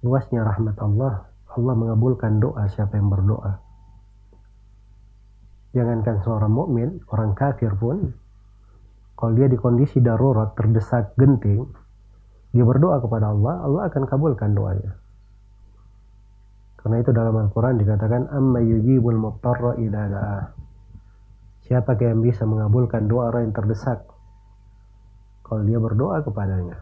luasnya 0.04 0.44
rahmat 0.44 0.76
Allah 0.80 1.34
Allah 1.54 1.76
mengabulkan 1.78 2.42
doa 2.42 2.66
siapa 2.66 2.98
yang 2.98 3.14
berdoa. 3.14 3.62
Jangankan 5.74 6.22
seorang 6.22 6.54
mukmin, 6.54 7.02
orang 7.10 7.34
kafir 7.38 7.74
pun 7.78 8.14
kalau 9.18 9.34
dia 9.38 9.46
di 9.50 9.58
kondisi 9.58 10.02
darurat, 10.02 10.54
terdesak, 10.58 11.14
genting, 11.18 11.70
dia 12.54 12.62
berdoa 12.62 13.02
kepada 13.02 13.34
Allah, 13.34 13.66
Allah 13.66 13.82
akan 13.90 14.04
kabulkan 14.06 14.54
doanya. 14.54 14.94
Karena 16.78 17.02
itu 17.02 17.10
dalam 17.10 17.34
Al-Quran 17.34 17.82
dikatakan, 17.82 18.30
Amma 18.30 18.62
yujibul 18.62 19.18
muttarra 19.18 19.74
ila 19.80 20.02
da'ah. 20.08 20.46
Siapa 21.66 21.96
yang 21.98 22.22
bisa 22.22 22.44
mengabulkan 22.44 23.08
doa 23.08 23.32
orang 23.32 23.50
yang 23.50 23.56
terdesak? 23.56 24.04
Kalau 25.48 25.64
dia 25.64 25.80
berdoa 25.80 26.22
kepadanya. 26.22 26.78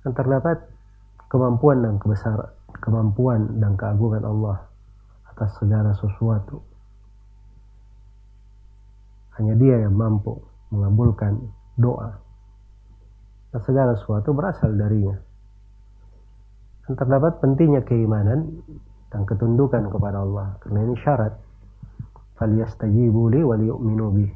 Dan 0.00 0.10
terdapat 0.16 0.56
kemampuan 1.28 1.84
dan 1.84 1.94
kebesaran 2.00 2.50
kemampuan 2.80 3.60
dan 3.60 3.76
keagungan 3.76 4.24
Allah 4.24 4.66
atas 5.28 5.52
segala 5.60 5.92
sesuatu 5.94 6.64
hanya 9.38 9.54
dia 9.56 9.84
yang 9.86 9.94
mampu 9.94 10.40
mengabulkan 10.72 11.38
doa 11.76 12.18
dan 13.50 13.60
segala 13.66 13.92
sesuatu 13.98 14.30
berasal 14.34 14.74
darinya. 14.74 15.18
Dan 16.86 16.92
terdapat 16.98 17.38
pentingnya 17.38 17.82
keimanan 17.86 18.62
dan 19.10 19.22
ketundukan 19.26 19.90
kepada 19.90 20.22
Allah. 20.22 20.58
Karena 20.62 20.86
ini 20.86 20.94
syarat. 21.02 21.34
Li 22.40 23.44
wal 23.44 23.60
yu'minu 23.60 24.06
bih 24.16 24.32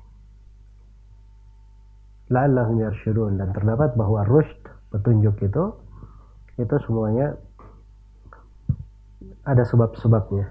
la'allahum 2.33 2.81
yarsyudun 2.81 3.37
dan 3.37 3.53
terdapat 3.53 3.93
bahwa 3.99 4.25
rushd 4.25 4.57
petunjuk 4.89 5.37
itu 5.45 5.65
itu 6.57 6.75
semuanya 6.87 7.37
ada 9.45 9.61
sebab-sebabnya. 9.67 10.49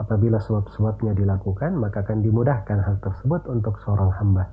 Apabila 0.00 0.40
sebab-sebabnya 0.40 1.12
dilakukan, 1.12 1.76
maka 1.76 2.00
akan 2.00 2.24
dimudahkan 2.24 2.78
hal 2.80 2.96
tersebut 3.04 3.44
untuk 3.52 3.76
seorang 3.84 4.08
hamba. 4.16 4.48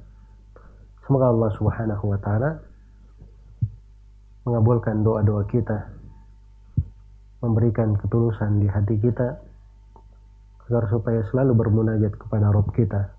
Semoga 1.08 1.32
Allah 1.32 1.52
Subhanahu 1.56 2.04
wa 2.12 2.20
taala 2.20 2.60
mengabulkan 4.48 5.04
doa-doa 5.04 5.44
kita, 5.52 5.92
memberikan 7.44 8.00
ketulusan 8.00 8.64
di 8.64 8.72
hati 8.72 8.96
kita 8.96 9.44
agar 10.64 10.88
supaya 10.88 11.20
selalu 11.28 11.52
bermunajat 11.68 12.16
kepada 12.16 12.56
Rob 12.56 12.72
kita. 12.72 13.12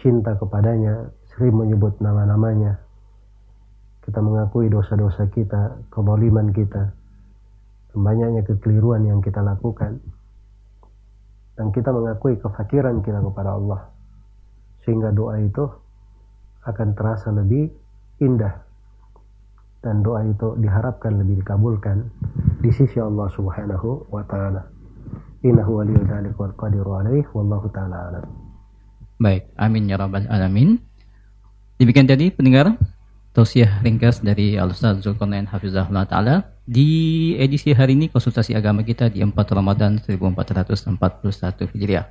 Cinta 0.00 0.32
kepadanya, 0.40 1.12
sering 1.28 1.60
menyebut 1.60 2.00
nama-namanya, 2.00 2.80
kita 4.08 4.24
mengakui 4.24 4.72
dosa-dosa 4.72 5.28
kita, 5.28 5.76
keboliman 5.92 6.56
kita, 6.56 6.96
banyaknya 7.92 8.48
kekeliruan 8.48 9.04
yang 9.04 9.20
kita 9.20 9.44
lakukan, 9.44 10.00
dan 11.52 11.68
kita 11.68 11.92
mengakui 11.92 12.40
kefakiran 12.40 13.04
kita 13.04 13.20
kepada 13.20 13.60
Allah, 13.60 13.92
sehingga 14.88 15.12
doa 15.12 15.36
itu 15.36 15.68
akan 16.64 16.88
terasa 16.96 17.28
lebih 17.28 17.68
indah 18.24 18.71
dan 19.82 20.00
doa 20.00 20.22
itu 20.22 20.54
diharapkan 20.62 21.18
lebih 21.18 21.42
dikabulkan 21.42 22.06
di 22.62 22.70
sisi 22.70 23.02
Allah 23.02 23.26
Subhanahu 23.34 24.06
wa 24.08 24.22
taala. 24.30 24.62
Innahu 25.42 25.82
waliyyu 25.82 26.06
dzalika 26.06 26.38
wal 26.38 26.54
qadiru 26.54 26.90
alaih 27.02 27.26
wallahu 27.34 27.66
taala 27.74 28.14
alam. 28.14 28.24
Baik, 29.18 29.50
amin 29.58 29.90
ya 29.90 29.98
rabbal 29.98 30.26
alamin. 30.30 30.78
Demikian 31.82 32.06
tadi 32.06 32.30
pendengar 32.30 32.78
tausiah 33.34 33.82
ringkas 33.82 34.22
dari 34.22 34.54
Al-Ustaz 34.54 35.02
Zulkarnain 35.02 35.50
Hafizahullah 35.50 36.06
Ta'ala 36.06 36.52
di 36.62 37.32
edisi 37.38 37.74
hari 37.74 37.98
ini 37.98 38.06
konsultasi 38.06 38.54
agama 38.54 38.86
kita 38.86 39.10
di 39.10 39.18
4 39.18 39.34
Ramadan 39.34 39.98
1441 39.98 41.74
Hijriah. 41.74 42.06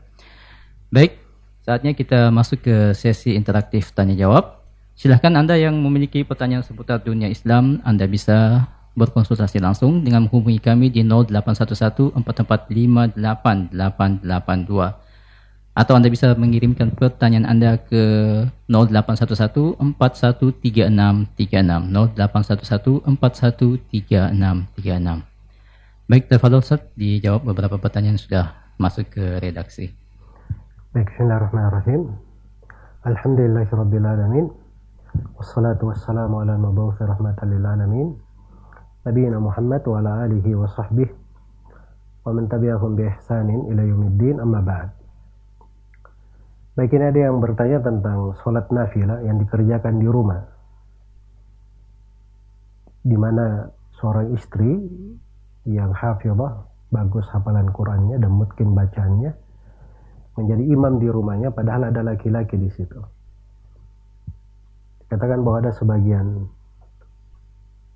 Baik, 0.92 1.16
saatnya 1.64 1.96
kita 1.96 2.28
masuk 2.36 2.68
ke 2.68 2.76
sesi 2.92 3.38
interaktif 3.38 3.96
tanya 3.96 4.18
jawab. 4.18 4.61
Silahkan 5.02 5.34
Anda 5.34 5.58
yang 5.58 5.82
memiliki 5.82 6.22
pertanyaan 6.22 6.62
seputar 6.62 7.02
dunia 7.02 7.26
Islam, 7.26 7.82
Anda 7.82 8.06
bisa 8.06 8.70
berkonsultasi 8.94 9.58
langsung 9.58 10.06
dengan 10.06 10.30
menghubungi 10.30 10.62
kami 10.62 10.94
di 10.94 11.02
0811 11.02 12.14
445 12.22 13.18
8882 13.18 13.82
atau 15.74 15.94
Anda 15.98 16.06
bisa 16.06 16.38
mengirimkan 16.38 16.94
pertanyaan 16.94 17.50
Anda 17.50 17.82
ke 17.82 17.98
0811 18.70 19.82
413636 19.98 21.34
0811 21.34 23.10
413636 23.18 25.26
Baik, 26.06 26.30
Tafadol 26.30 26.62
Ustaz, 26.62 26.86
dijawab 26.94 27.50
beberapa 27.50 27.82
pertanyaan 27.82 28.22
sudah 28.22 28.54
masuk 28.78 29.18
ke 29.18 29.42
redaksi. 29.42 29.98
Baik, 30.94 31.10
Bismillahirrahmanirrahim. 31.10 32.22
Alhamdulillahirrabbilalamin. 33.02 34.61
Wassalatu 35.12 35.92
wassalamu 35.92 36.40
ala 36.40 36.56
mabawfi 36.56 37.04
rahmatan 37.04 37.52
lil 37.52 37.66
alamin. 37.68 38.08
Nabiina 39.04 39.42
Muhammad 39.44 39.84
wa 39.84 40.00
ala 40.00 40.12
alihi 40.24 40.56
wa 40.56 40.70
sahbihi 40.72 41.14
wa 42.22 42.32
man 42.32 42.46
tabi'ahum 42.46 42.94
bi 42.94 43.10
ihsanin 43.10 43.68
ila 43.74 43.82
yaumiddin 43.82 44.38
amma 44.40 44.62
ba'd. 44.62 44.90
Baik 46.78 46.96
ini 46.96 47.06
ada 47.12 47.20
yang 47.28 47.44
bertanya 47.44 47.84
tentang 47.84 48.38
sholat 48.40 48.72
nafilah 48.72 49.20
yang 49.28 49.42
dikerjakan 49.42 50.00
di 50.00 50.08
rumah. 50.08 50.40
Di 53.02 53.18
mana 53.18 53.68
seorang 54.00 54.32
istri 54.38 54.80
yang 55.68 55.92
hafizah, 55.92 56.64
bagus 56.94 57.28
hafalan 57.34 57.68
Qurannya 57.76 58.16
dan 58.22 58.32
mungkin 58.32 58.72
bacanya, 58.72 59.36
menjadi 60.40 60.64
imam 60.72 61.04
di 61.04 61.12
rumahnya 61.12 61.52
padahal 61.52 61.92
ada 61.92 62.00
laki-laki 62.00 62.56
di 62.56 62.72
situ. 62.72 63.02
Katakan 65.12 65.44
bahwa 65.44 65.60
ada 65.60 65.76
sebagian 65.76 66.48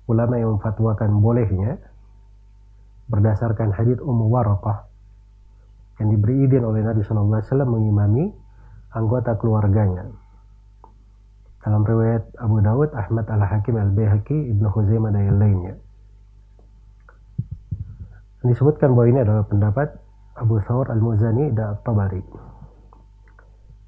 ulama 0.04 0.36
yang 0.36 0.60
memfatwakan 0.60 1.16
bolehnya 1.24 1.80
berdasarkan 3.08 3.72
hadits 3.72 4.04
Ummu 4.04 4.28
Waraqah 4.28 4.84
yang 5.96 6.12
diberi 6.12 6.44
izin 6.44 6.60
oleh 6.60 6.84
Nabi 6.84 7.00
Shallallahu 7.00 7.40
Alaihi 7.40 7.48
Wasallam 7.48 7.70
mengimami 7.72 8.24
anggota 8.92 9.32
keluarganya. 9.40 10.12
Dalam 11.64 11.82
riwayat 11.82 12.36
Abu 12.38 12.62
Dawud, 12.62 12.94
Ahmad 12.94 13.26
Al-Hakim 13.26 13.74
Al-Bayhaqi, 13.74 14.54
Ibnu 14.54 14.68
Khuzaimah 14.70 15.10
dan 15.10 15.22
yang 15.26 15.38
lainnya. 15.40 15.74
Disebutkan 18.46 18.94
bahwa 18.94 19.10
ini 19.10 19.18
adalah 19.26 19.42
pendapat 19.48 19.88
Abu 20.38 20.62
Thawr 20.62 20.92
Al-Muzani 20.94 21.50
dan 21.56 21.80
Tabari. 21.82 22.22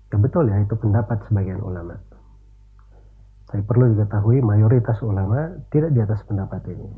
Ya 0.09 0.17
betul 0.17 0.49
ya 0.49 0.59
itu 0.65 0.75
pendapat 0.75 1.23
sebagian 1.29 1.61
ulama. 1.63 2.08
Saya 3.49 3.65
perlu 3.65 3.97
diketahui 3.97 4.45
mayoritas 4.45 5.01
ulama 5.01 5.57
tidak 5.73 5.97
di 5.97 6.01
atas 6.05 6.21
pendapat 6.29 6.61
ini. 6.69 6.89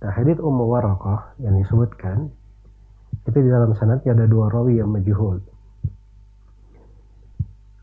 Nah, 0.00 0.12
hadits 0.16 0.40
Ummu 0.40 0.64
Waraqah 0.64 1.36
yang 1.44 1.60
disebutkan 1.60 2.32
itu 3.28 3.38
di 3.44 3.50
dalam 3.52 3.76
sanadnya 3.76 4.16
ada 4.16 4.24
dua 4.24 4.48
rawi 4.48 4.80
yang 4.80 4.88
majhul. 4.88 5.44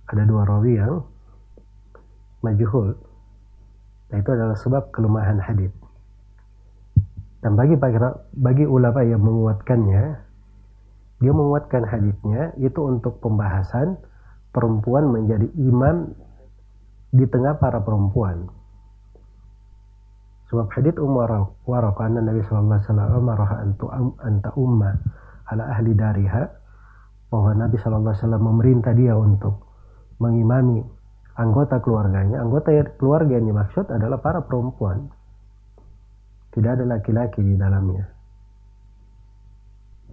Ada 0.09 0.23
dua 0.25 0.49
rawi 0.49 0.81
yang 0.81 1.05
majhul. 2.41 2.97
Nah, 4.09 4.17
itu 4.17 4.29
adalah 4.33 4.57
sebab 4.57 4.89
kelemahan 4.89 5.37
hadis. 5.37 5.69
Dan 7.45 7.53
bagi 7.53 7.77
bagi 8.33 8.65
ulama 8.65 9.05
yang 9.05 9.21
menguatkannya, 9.21 10.03
dia 11.21 11.33
menguatkan 11.37 11.85
hadisnya 11.85 12.57
itu 12.57 12.81
untuk 12.81 13.21
pembahasan 13.21 14.01
perempuan 14.49 15.13
menjadi 15.13 15.45
imam 15.53 16.24
di 17.15 17.25
tengah 17.31 17.55
para 17.55 17.79
perempuan. 17.79 18.51
Sebab 20.51 20.67
hadits 20.75 20.99
Umar 20.99 21.31
Waraqah 21.65 22.11
Nabi 22.11 22.43
sallallahu 22.45 22.75
alaihi 22.75 22.85
wasallam 22.85 23.09
amarah 23.17 23.51
anta 24.21 24.51
umma 24.53 24.91
ala 25.49 25.63
ahli 25.73 25.95
dariha 25.95 26.43
bahwa 27.31 27.51
Nabi 27.57 27.79
sallallahu 27.81 28.13
alaihi 28.13 28.21
wasallam 28.21 28.43
memerintah 28.43 28.93
dia 28.93 29.15
untuk 29.17 29.63
mengimami 30.21 30.85
anggota 31.39 31.81
keluarganya. 31.81 32.43
Anggota 32.43 32.71
keluarga 32.99 33.41
yang 33.41 33.47
dimaksud 33.49 33.89
adalah 33.89 34.21
para 34.21 34.45
perempuan. 34.45 35.09
Tidak 36.53 36.71
ada 36.71 36.85
laki-laki 36.87 37.41
di 37.43 37.55
dalamnya. 37.59 38.05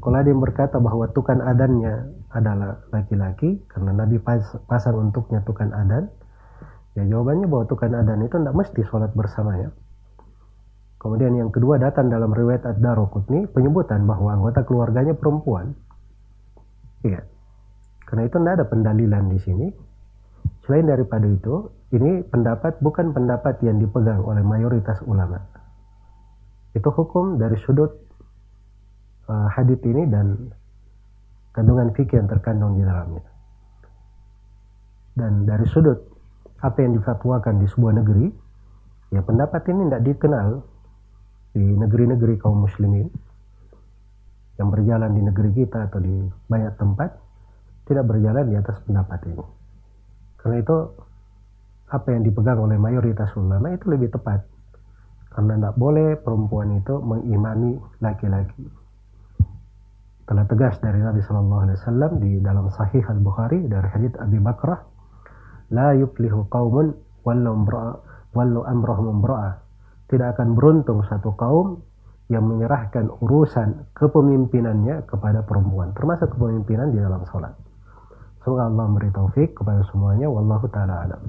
Kalau 0.03 0.17
ada 0.19 0.27
yang 0.27 0.43
berkata 0.43 0.83
bahwa 0.83 1.07
tukan 1.15 1.39
adannya 1.39 2.11
adalah 2.35 2.83
laki-laki, 2.91 3.63
karena 3.71 3.95
Nabi 3.95 4.19
pasang 4.67 4.99
untuknya 4.99 5.45
tukan 5.47 5.71
adan, 5.71 6.11
ya 6.93 7.03
jawabannya 7.09 7.47
bahwa 7.49 7.65
tukan 7.69 7.93
adan 7.93 8.21
itu 8.25 8.37
tidak 8.37 8.57
mesti 8.57 8.81
sholat 8.89 9.11
bersamanya. 9.17 9.73
Kemudian 11.01 11.35
yang 11.35 11.51
kedua 11.51 11.83
datang 11.83 12.13
dalam 12.13 12.31
riwayat 12.31 12.63
Ad-Darukutni 12.63 13.51
penyebutan 13.51 14.07
bahwa 14.07 14.39
anggota 14.39 14.63
keluarganya 14.63 15.19
perempuan. 15.19 15.75
Iya. 17.03 17.27
Karena 18.07 18.23
itu 18.31 18.37
tidak 18.39 18.55
ada 18.63 18.67
pendalilan 18.71 19.25
di 19.27 19.39
sini. 19.43 19.67
Selain 20.63 20.87
daripada 20.87 21.27
itu, 21.27 21.75
ini 21.91 22.23
pendapat 22.23 22.79
bukan 22.79 23.11
pendapat 23.11 23.59
yang 23.67 23.83
dipegang 23.83 24.23
oleh 24.23 24.47
mayoritas 24.47 25.03
ulama 25.03 25.43
itu 26.73 26.89
hukum 26.89 27.37
dari 27.37 27.57
sudut 27.61 27.93
uh, 29.29 29.49
hadith 29.53 29.85
ini 29.85 30.09
dan 30.09 30.49
kandungan 31.53 31.93
fikih 31.93 32.25
yang 32.25 32.29
terkandung 32.33 32.81
di 32.81 32.83
dalamnya. 32.85 33.25
Dan 35.13 35.45
dari 35.45 35.69
sudut 35.69 36.01
apa 36.63 36.79
yang 36.79 36.95
difatwakan 36.97 37.59
di 37.59 37.67
sebuah 37.67 37.99
negeri, 37.99 38.27
ya 39.11 39.21
pendapat 39.27 39.67
ini 39.69 39.91
tidak 39.91 40.03
dikenal 40.07 40.49
di 41.53 41.65
negeri-negeri 41.67 42.39
kaum 42.41 42.65
muslimin 42.65 43.11
yang 44.57 44.71
berjalan 44.71 45.11
di 45.13 45.23
negeri 45.27 45.51
kita 45.53 45.91
atau 45.91 45.99
di 46.01 46.15
banyak 46.49 46.73
tempat 46.79 47.11
tidak 47.91 48.05
berjalan 48.07 48.47
di 48.47 48.55
atas 48.57 48.79
pendapat 48.87 49.21
ini. 49.27 49.45
Karena 50.39 50.57
itu 50.63 50.77
apa 51.93 52.09
yang 52.09 52.23
dipegang 52.25 52.57
oleh 52.63 52.79
mayoritas 52.81 53.35
ulama 53.37 53.75
itu 53.75 53.85
lebih 53.93 54.09
tepat 54.15 54.49
karena 55.33 55.57
tidak 55.61 55.75
boleh 55.77 56.09
perempuan 56.21 56.77
itu 56.77 56.95
mengimami 57.01 57.81
laki-laki. 58.01 58.65
Telah 60.29 60.45
tegas 60.47 60.79
dari 60.81 61.01
Nabi 61.03 61.21
Shallallahu 61.25 61.63
Alaihi 61.67 61.79
Wasallam 61.83 62.13
di 62.23 62.33
dalam 62.41 62.69
Sahih 62.73 63.05
Al 63.09 63.21
Bukhari 63.21 63.65
dari 63.67 63.89
hadits 63.91 64.17
Abi 64.21 64.39
Bakrah, 64.39 64.81
la 65.73 65.97
yuflihu 65.97 66.47
qaumun 66.53 66.93
wallu 67.25 68.61
amrahum 68.69 69.07
imra'a. 69.19 69.59
Tidak 70.13 70.37
akan 70.37 70.53
beruntung 70.53 71.01
satu 71.09 71.33
kaum 71.41 71.81
yang 72.29 72.45
menyerahkan 72.45 73.09
urusan 73.25 73.89
kepemimpinannya 73.97 75.09
kepada 75.09 75.41
perempuan, 75.45 75.97
termasuk 75.97 76.37
kepemimpinan 76.37 76.93
di 76.93 77.01
dalam 77.01 77.25
sholat. 77.33 77.57
Semoga 78.45 78.69
Allah 78.69 78.85
memberi 78.89 79.09
taufik 79.15 79.57
kepada 79.57 79.81
semuanya. 79.89 80.29
Wallahu 80.29 80.67
taala 80.69 81.09
alam. 81.09 81.23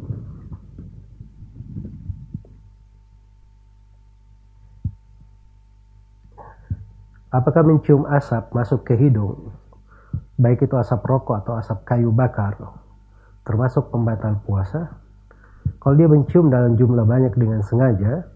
Apakah 7.34 7.66
mencium 7.66 8.06
asap 8.06 8.54
masuk 8.54 8.86
ke 8.86 8.94
hidung, 8.94 9.50
baik 10.38 10.70
itu 10.70 10.78
asap 10.78 11.02
rokok 11.02 11.42
atau 11.42 11.58
asap 11.58 11.82
kayu 11.82 12.14
bakar, 12.14 12.54
termasuk 13.44 13.92
pembatal 13.92 14.40
puasa? 14.44 15.00
Kalau 15.80 15.96
dia 16.00 16.08
mencium 16.08 16.48
dalam 16.48 16.80
jumlah 16.80 17.04
banyak 17.04 17.36
dengan 17.36 17.60
sengaja, 17.64 18.28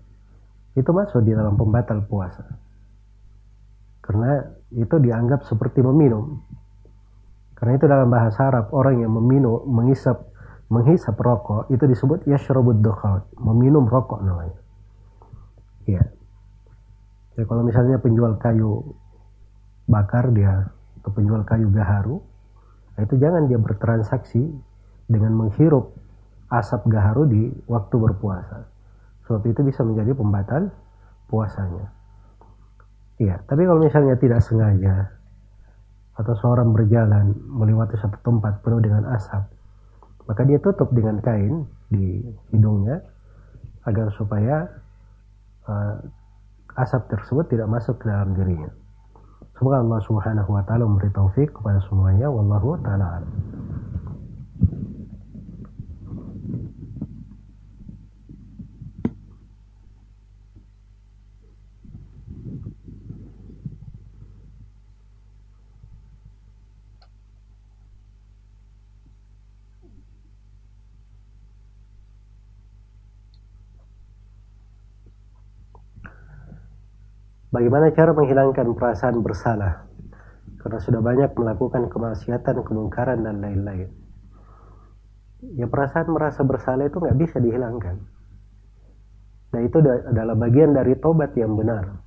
itu 0.76 0.89
masuk 0.93 1.24
di 1.26 1.34
dalam 1.34 1.56
pembatal 1.58 2.04
puasa. 2.06 2.43
Karena 4.04 4.39
itu 4.72 4.96
dianggap 5.00 5.43
seperti 5.48 5.84
meminum. 5.84 6.43
Karena 7.58 7.74
itu 7.76 7.86
dalam 7.89 8.08
bahasa 8.13 8.48
Arab 8.48 8.70
orang 8.72 9.02
yang 9.02 9.12
meminum, 9.12 9.65
menghisap, 9.65 10.30
menghisap 10.70 11.17
rokok 11.17 11.72
itu 11.74 11.84
disebut 11.89 12.28
yashrabud 12.30 12.80
dukhan, 12.86 13.26
meminum 13.41 13.89
rokok 13.89 14.22
namanya. 14.22 14.60
Ya. 15.89 16.04
Ya, 17.34 17.43
kalau 17.46 17.65
misalnya 17.65 17.98
penjual 17.98 18.38
kayu 18.38 18.98
bakar 19.88 20.30
dia 20.36 20.70
atau 21.02 21.12
penjual 21.15 21.41
kayu 21.48 21.72
gaharu, 21.74 22.22
itu 22.98 23.15
jangan 23.17 23.46
dia 23.46 23.58
bertransaksi 23.62 24.41
dengan 25.08 25.34
menghirup 25.36 25.96
asap 26.52 26.88
gaharu 26.91 27.28
di 27.28 27.52
waktu 27.67 27.96
berpuasa. 27.96 28.67
Sebab 29.28 29.43
itu 29.48 29.63
bisa 29.63 29.84
menjadi 29.84 30.15
pembatal 30.15 30.72
puasanya. 31.28 31.91
Iya, 33.17 33.41
tapi 33.50 33.65
kalau 33.65 33.82
misalnya 33.82 34.15
tidak 34.15 34.46
sengaja 34.46 35.12
atau 36.17 36.34
seorang 36.38 36.72
berjalan 36.72 37.34
melewati 37.50 37.98
satu 37.98 38.15
tempat 38.22 38.62
penuh 38.62 38.80
dengan 38.80 39.10
asap, 39.17 39.43
maka 40.30 40.41
dia 40.46 40.60
tutup 40.62 40.93
dengan 40.93 41.20
kain 41.20 41.65
di 41.89 42.22
hidungnya 42.54 43.02
agar 43.88 44.12
supaya 44.15 44.70
uh, 45.65 45.96
asap 46.78 47.10
tersebut 47.10 47.50
tidak 47.50 47.67
masuk 47.67 47.98
ke 47.98 48.06
dalam 48.06 48.38
dirinya. 48.38 48.70
Semoga 49.58 49.82
Allah 49.82 50.02
Subhanahu 50.06 50.50
wa 50.54 50.62
taala 50.70 50.86
memberi 50.86 51.10
taufik 51.10 51.50
kepada 51.50 51.82
semuanya 51.89 52.30
wallahu 52.30 52.78
taala 52.86 53.26
Bagaimana 77.58 77.89
cara 77.89 78.13
menghilangkan 78.13 78.78
perasaan 78.78 79.17
bersalah? 79.26 79.89
Karena 80.62 80.78
sudah 80.78 81.02
banyak 81.02 81.34
melakukan 81.34 81.89
kemaksiatan, 81.89 82.62
kemungkaran, 82.62 83.26
dan 83.26 83.41
lain-lain. 83.41 83.89
Ya 85.58 85.65
perasaan 85.65 86.06
merasa 86.13 86.46
bersalah 86.46 86.86
itu 86.86 87.02
nggak 87.02 87.17
bisa 87.17 87.41
dihilangkan. 87.41 87.98
Nah 89.58 89.62
itu 89.65 89.82
adalah 89.82 90.38
bagian 90.38 90.78
dari 90.78 91.02
tobat 91.02 91.34
yang 91.34 91.58
benar. 91.58 91.98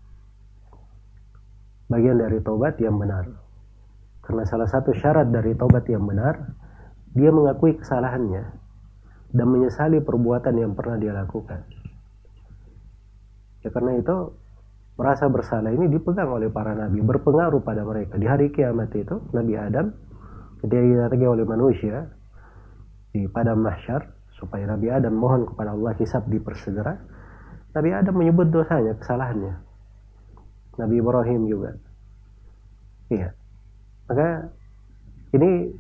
Bagian 1.91 2.23
dari 2.23 2.39
tobat 2.47 2.79
yang 2.79 2.95
benar. 3.03 3.27
Karena 4.23 4.47
salah 4.47 4.71
satu 4.71 4.95
syarat 4.95 5.35
dari 5.35 5.59
tobat 5.59 5.83
yang 5.91 6.07
benar, 6.07 6.47
dia 7.11 7.35
mengakui 7.35 7.75
kesalahannya 7.75 8.55
dan 9.35 9.47
menyesali 9.51 9.99
perbuatan 9.99 10.55
yang 10.55 10.79
pernah 10.79 10.95
dia 10.95 11.11
lakukan. 11.11 11.67
Ya 13.67 13.69
karena 13.75 13.99
itu 13.99 14.31
merasa 15.01 15.33
bersalah 15.33 15.73
ini 15.73 15.89
dipegang 15.89 16.29
oleh 16.29 16.53
para 16.53 16.77
nabi, 16.77 17.01
berpengaruh 17.01 17.65
pada 17.65 17.81
mereka. 17.89 18.21
Di 18.21 18.29
hari 18.29 18.53
kiamat 18.53 18.93
itu, 18.93 19.17
Nabi 19.33 19.57
Adam 19.57 19.97
ketika 20.61 20.77
didatangi 20.77 21.25
oleh 21.25 21.45
manusia 21.49 22.05
di 23.17 23.25
padang 23.33 23.65
mahsyar 23.65 24.13
supaya 24.37 24.69
Nabi 24.69 24.93
Adam 24.93 25.17
mohon 25.17 25.49
kepada 25.49 25.73
Allah 25.73 25.97
hisab 25.97 26.29
dipersegera. 26.29 27.01
Nabi 27.73 27.97
Adam 27.97 28.13
menyebut 28.13 28.53
dosanya, 28.53 28.93
kesalahannya. 29.01 29.57
Nabi 30.77 30.95
Ibrahim 31.01 31.49
juga. 31.49 31.81
Iya. 33.09 33.33
Maka 34.05 34.53
ini 35.33 35.73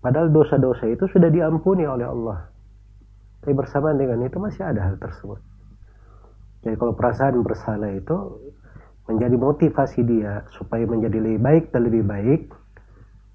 padahal 0.00 0.32
dosa-dosa 0.32 0.88
itu 0.88 1.04
sudah 1.12 1.28
diampuni 1.28 1.84
oleh 1.84 2.08
Allah. 2.08 2.48
Tapi 3.44 3.52
bersamaan 3.52 4.00
dengan 4.00 4.24
itu 4.24 4.40
masih 4.40 4.64
ada 4.64 4.80
hal 4.80 4.96
tersebut. 4.96 5.53
Jadi 6.64 6.74
kalau 6.80 6.96
perasaan 6.96 7.44
bersalah 7.44 7.92
itu 7.92 8.16
menjadi 9.04 9.36
motivasi 9.36 10.00
dia 10.08 10.48
supaya 10.56 10.88
menjadi 10.88 11.20
lebih 11.20 11.40
baik 11.44 11.64
dan 11.76 11.80
lebih 11.84 12.04
baik, 12.08 12.48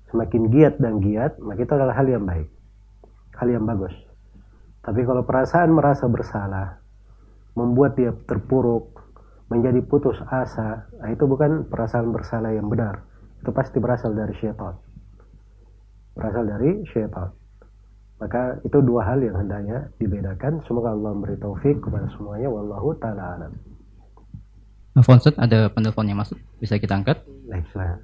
semakin 0.10 0.50
giat 0.50 0.82
dan 0.82 0.98
giat, 0.98 1.38
maka 1.38 1.62
itu 1.62 1.74
adalah 1.78 1.94
hal 1.94 2.10
yang 2.10 2.26
baik, 2.26 2.50
hal 3.38 3.48
yang 3.54 3.64
bagus. 3.70 3.94
Tapi 4.82 5.06
kalau 5.06 5.22
perasaan 5.22 5.70
merasa 5.70 6.10
bersalah, 6.10 6.82
membuat 7.54 7.94
dia 7.94 8.10
terpuruk, 8.26 8.98
menjadi 9.54 9.82
putus 9.86 10.18
asa, 10.26 10.90
nah 10.98 11.10
itu 11.14 11.30
bukan 11.30 11.70
perasaan 11.70 12.10
bersalah 12.10 12.50
yang 12.54 12.66
benar. 12.66 13.06
Itu 13.42 13.54
pasti 13.54 13.78
berasal 13.78 14.18
dari 14.18 14.34
syaitan. 14.42 14.74
Berasal 16.18 16.50
dari 16.50 16.82
syaitan. 16.90 17.39
Maka 18.20 18.60
itu 18.68 18.78
dua 18.84 19.08
hal 19.08 19.24
yang 19.24 19.40
hendaknya 19.40 19.88
dibedakan. 19.96 20.60
Semoga 20.68 20.92
Allah 20.92 21.16
memberi 21.16 21.40
taufik 21.40 21.80
kepada 21.80 22.12
semuanya. 22.20 22.52
Wallahu 22.52 22.92
ta'ala 23.00 23.40
alam. 23.40 23.52
Fonset 25.00 25.40
ada 25.40 25.72
penelpon 25.72 26.04
yang 26.04 26.20
masuk. 26.20 26.36
Bisa 26.60 26.76
kita 26.76 27.00
angkat? 27.00 27.24
Baik, 27.48 27.64
silakan. 27.72 28.04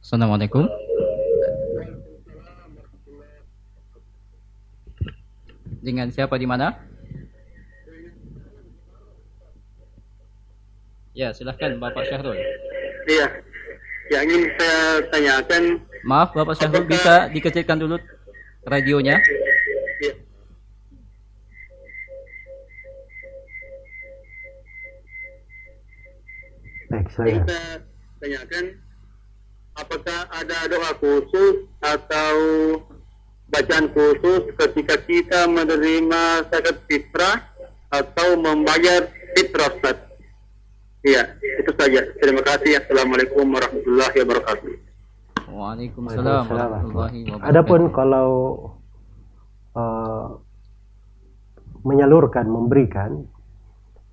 Assalamualaikum. 0.00 0.64
Dengan 5.84 6.08
siapa 6.08 6.40
di 6.40 6.48
mana? 6.48 6.72
Ya, 11.12 11.36
silahkan 11.36 11.76
Bapak 11.76 12.08
Syahrul. 12.08 12.40
Iya, 13.04 13.44
yang 14.10 14.24
ingin 14.26 14.42
saya 14.58 14.80
tanyakan. 15.12 15.62
Maaf 16.02 16.34
Bapak 16.34 16.58
Syahrul, 16.58 16.82
apakah... 16.82 16.90
bisa 16.90 17.14
dikecilkan 17.30 17.78
dulu 17.78 17.96
radionya? 18.66 19.22
Iya. 20.02 20.14
Baik, 26.90 27.06
saya. 27.14 27.28
Yang 27.30 27.44
saya 27.46 27.70
tanyakan, 28.18 28.64
apakah 29.78 30.20
ada 30.34 30.58
doa 30.66 30.92
khusus 30.98 31.56
atau 31.80 32.36
bacaan 33.52 33.86
khusus 33.92 34.42
ketika 34.56 34.96
kita 35.04 35.40
menerima 35.46 36.48
zakat 36.48 36.76
fitrah 36.88 37.44
atau 37.92 38.40
membayar 38.40 39.12
fitrah 39.36 39.72
Iya, 41.02 41.34
itu 41.42 41.70
saja. 41.74 42.00
Terima 42.22 42.46
kasih. 42.46 42.78
Assalamualaikum 42.78 43.42
warahmatullahi 43.50 44.16
wabarakatuh. 44.22 44.70
Waalaikumsalam 45.50 46.46
warahmatullahi 46.46 47.18
wabarakatuh. 47.26 47.50
Adapun 47.50 47.80
kalau 47.90 48.28
uh, 49.74 50.38
menyalurkan, 51.82 52.46
memberikan, 52.46 53.26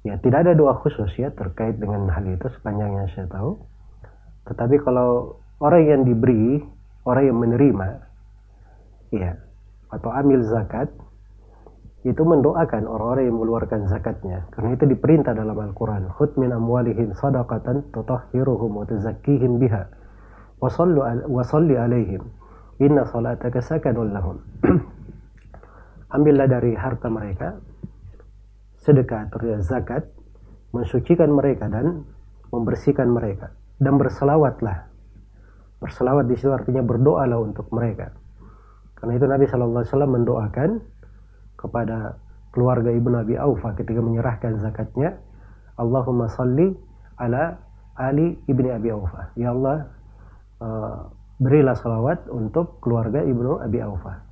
ya 0.02 0.18
tidak 0.18 0.50
ada 0.50 0.58
doa 0.58 0.82
khusus 0.82 1.14
ya 1.14 1.30
terkait 1.30 1.78
dengan 1.78 2.10
hal 2.10 2.26
itu 2.26 2.50
sepanjang 2.58 2.90
yang 2.90 3.08
saya 3.14 3.30
tahu. 3.30 3.62
Tetapi 4.50 4.82
kalau 4.82 5.38
orang 5.62 5.86
yang 5.86 6.02
diberi, 6.10 6.58
orang 7.06 7.24
yang 7.30 7.38
menerima, 7.38 7.90
ya 9.14 9.38
atau 9.94 10.10
amil 10.10 10.42
zakat, 10.42 10.90
itu 12.08 12.24
mendoakan 12.24 12.88
orang-orang 12.88 13.28
yang 13.28 13.36
mengeluarkan 13.36 13.82
zakatnya. 13.92 14.48
Karena 14.56 14.72
itu 14.72 14.88
diperintah 14.88 15.36
dalam 15.36 15.60
Al-Qur'an 15.60 16.08
khud 16.16 16.40
min 16.40 16.56
amwalihim 16.56 17.12
sadaqatan 17.12 17.92
tutahhiruhum 17.92 18.72
wa 18.72 18.88
tuzakkihim 18.88 19.60
biha 19.60 19.84
wa 20.64 20.70
sallu 20.72 21.04
wa 21.04 21.44
alaihim. 21.44 22.24
Inna 22.80 23.04
salataka 23.04 23.60
sakanun 23.60 24.16
lahum. 24.16 24.40
Ambillah 26.16 26.48
dari 26.48 26.72
harta 26.80 27.12
mereka 27.12 27.60
sedekah 28.80 29.28
atau 29.28 29.60
zakat 29.60 30.08
mensucikan 30.72 31.28
mereka 31.36 31.68
dan 31.68 32.08
membersihkan 32.56 33.12
mereka. 33.12 33.52
Dan 33.76 34.00
berselawatlah. 34.00 34.88
Berselawat 35.84 36.28
di 36.28 36.36
situ 36.36 36.52
artinya 36.52 36.84
berdoalah 36.84 37.40
untuk 37.40 37.72
mereka. 37.76 38.12
Karena 39.00 39.16
itu 39.16 39.26
Nabi 39.28 39.46
Shallallahu 39.48 39.80
Alaihi 39.80 39.92
Wasallam 39.96 40.14
mendoakan 40.16 40.70
kepada 41.60 42.16
keluarga 42.56 42.90
Ibnu 42.90 43.16
Abi 43.20 43.36
Aufa 43.36 43.76
ketika 43.76 44.00
menyerahkan 44.00 44.64
zakatnya 44.64 45.20
Allahumma 45.76 46.32
salli 46.32 46.72
ala 47.20 47.60
Ali 48.00 48.40
Ibni 48.48 48.72
Abi 48.72 48.96
Aufa. 48.96 49.36
Ya 49.36 49.52
Allah 49.52 49.92
uh, 50.64 51.12
berilah 51.44 51.76
salawat 51.76 52.32
untuk 52.32 52.80
keluarga 52.80 53.20
Ibnu 53.20 53.60
Abi 53.60 53.84
Aufa. 53.84 54.24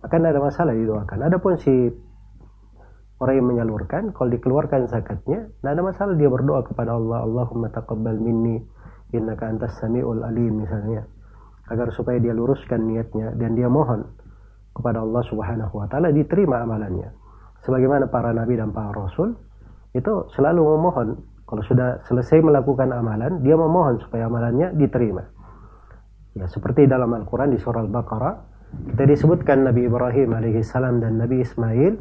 Akan 0.00 0.24
ada 0.24 0.40
masalah 0.40 0.72
didoakan. 0.72 1.28
Adapun 1.28 1.60
si 1.60 1.92
orang 3.22 3.38
yang 3.38 3.48
menyalurkan 3.54 4.02
kalau 4.10 4.34
dikeluarkan 4.34 4.90
zakatnya 4.90 5.46
tidak 5.62 5.70
ada 5.78 5.82
masalah 5.86 6.14
dia 6.18 6.26
berdoa 6.26 6.66
kepada 6.66 6.98
Allah 6.98 7.22
Allahumma 7.22 7.70
taqabbal 7.70 8.18
minni 8.18 8.58
innaka 9.14 9.46
antas 9.46 9.78
samiul 9.78 10.26
alim 10.26 10.66
misalnya 10.66 11.06
agar 11.70 11.94
supaya 11.94 12.18
dia 12.18 12.34
luruskan 12.34 12.82
niatnya 12.82 13.30
dan 13.38 13.54
dia 13.54 13.70
mohon 13.70 14.10
kepada 14.72 15.04
Allah 15.04 15.22
Subhanahu 15.28 15.74
wa 15.76 15.86
taala 15.88 16.10
diterima 16.10 16.64
amalannya. 16.64 17.12
Sebagaimana 17.62 18.10
para 18.10 18.34
nabi 18.34 18.58
dan 18.58 18.74
para 18.74 18.90
rasul 18.90 19.38
itu 19.94 20.26
selalu 20.34 20.60
memohon 20.76 21.08
kalau 21.46 21.62
sudah 21.68 22.00
selesai 22.08 22.40
melakukan 22.40 22.88
amalan, 22.96 23.44
dia 23.44 23.52
memohon 23.52 24.00
supaya 24.00 24.24
amalannya 24.24 24.72
diterima. 24.72 25.20
Ya, 26.32 26.48
seperti 26.48 26.88
dalam 26.88 27.12
Al-Qur'an 27.12 27.52
di 27.52 27.60
surah 27.60 27.84
Al-Baqarah 27.84 28.34
kita 28.72 29.04
disebutkan 29.04 29.68
Nabi 29.68 29.84
Ibrahim 29.84 30.32
alaihissalam 30.32 31.04
dan 31.04 31.20
Nabi 31.20 31.44
Ismail 31.44 31.92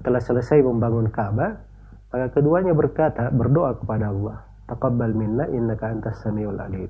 telah 0.00 0.16
selesai 0.16 0.64
membangun 0.64 1.12
Ka'bah, 1.12 1.60
maka 2.08 2.32
keduanya 2.32 2.72
berkata, 2.72 3.28
berdoa 3.28 3.76
kepada 3.76 4.08
Allah, 4.08 4.48
"Taqabbal 4.64 5.12
minna 5.12 5.44
innaka 5.52 5.92
antas 5.92 6.24
samiul 6.24 6.56
alim." 6.56 6.88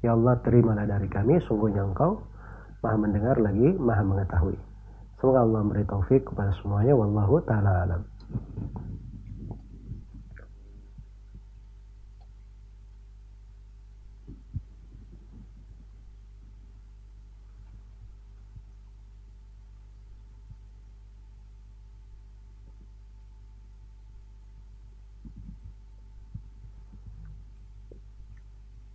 Ya 0.00 0.16
Allah, 0.16 0.40
terimalah 0.40 0.88
dari 0.88 1.12
kami, 1.12 1.44
sungguhnya 1.44 1.84
Engkau 1.84 2.24
maha 2.84 3.00
mendengar 3.00 3.40
lagi 3.40 3.72
maha 3.80 4.04
mengetahui. 4.04 4.60
Semoga 5.16 5.40
Allah 5.40 5.64
memberi 5.64 5.88
taufik 5.88 6.28
kepada 6.28 6.52
semuanya 6.60 6.92
wallahu 6.92 7.40
taala 7.48 7.88
alam. 7.88 8.04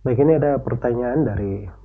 Baik 0.00 0.26
ini 0.26 0.38
ada 0.38 0.62
pertanyaan 0.62 1.22
dari 1.26 1.79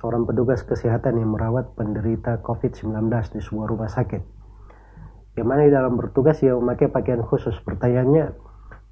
seorang 0.00 0.24
petugas 0.24 0.64
kesehatan 0.64 1.20
yang 1.20 1.36
merawat 1.36 1.76
penderita 1.76 2.40
COVID-19 2.40 3.12
di 3.36 3.40
sebuah 3.44 3.66
rumah 3.68 3.92
sakit. 3.92 4.22
Yang 5.36 5.46
mana 5.46 5.62
di 5.68 5.72
dalam 5.76 6.00
bertugas 6.00 6.40
ia 6.40 6.56
memakai 6.56 6.88
pakaian 6.88 7.20
khusus. 7.20 7.52
Pertanyaannya, 7.60 8.32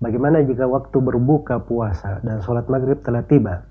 bagaimana 0.05 0.44
jika 0.44 0.68
waktu 0.68 1.01
berbuka 1.01 1.64
puasa 1.64 2.21
dan 2.21 2.44
sholat 2.44 2.68
maghrib 2.68 3.01
telah 3.01 3.25
tiba, 3.25 3.64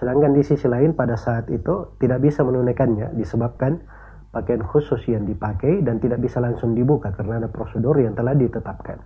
sedangkan 0.00 0.32
di 0.32 0.40
sisi 0.40 0.64
lain 0.66 0.96
pada 0.96 1.20
saat 1.20 1.52
itu 1.52 1.92
tidak 2.00 2.24
bisa 2.24 2.40
menunaikannya 2.48 3.12
disebabkan 3.12 3.84
pakaian 4.32 4.64
khusus 4.64 5.04
yang 5.04 5.28
dipakai 5.28 5.84
dan 5.84 6.00
tidak 6.00 6.24
bisa 6.24 6.40
langsung 6.40 6.72
dibuka 6.72 7.12
karena 7.12 7.44
ada 7.44 7.48
prosedur 7.52 7.94
yang 8.00 8.16
telah 8.16 8.32
ditetapkan. 8.32 9.04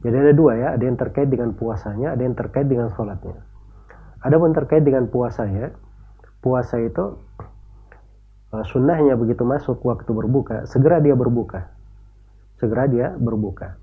Jadi 0.00 0.16
ada 0.16 0.32
dua 0.32 0.52
ya, 0.56 0.68
ada 0.78 0.84
yang 0.86 0.96
terkait 0.96 1.28
dengan 1.28 1.52
puasanya, 1.52 2.14
ada 2.14 2.22
yang 2.24 2.38
terkait 2.38 2.64
dengan 2.70 2.88
sholatnya. 2.94 3.36
Ada 4.22 4.36
pun 4.38 4.52
terkait 4.56 4.80
dengan 4.80 5.08
puasanya, 5.12 5.76
puasa 6.40 6.80
itu 6.80 7.20
uh, 8.52 8.64
sunnahnya 8.66 9.14
begitu 9.16 9.44
masuk 9.44 9.80
waktu 9.84 10.08
berbuka 10.10 10.64
segera 10.66 10.98
dia 11.00 11.14
berbuka. 11.14 11.68
Segera 12.60 12.84
dia 12.88 13.16
berbuka. 13.16 13.76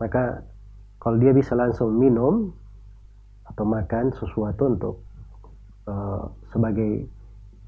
Maka 0.00 0.44
kalau 0.96 1.20
dia 1.20 1.36
bisa 1.36 1.52
langsung 1.52 1.92
minum 1.92 2.52
atau 3.44 3.64
makan 3.68 4.14
sesuatu 4.16 4.62
untuk 4.72 4.94
uh, 5.88 6.30
sebagai 6.54 7.04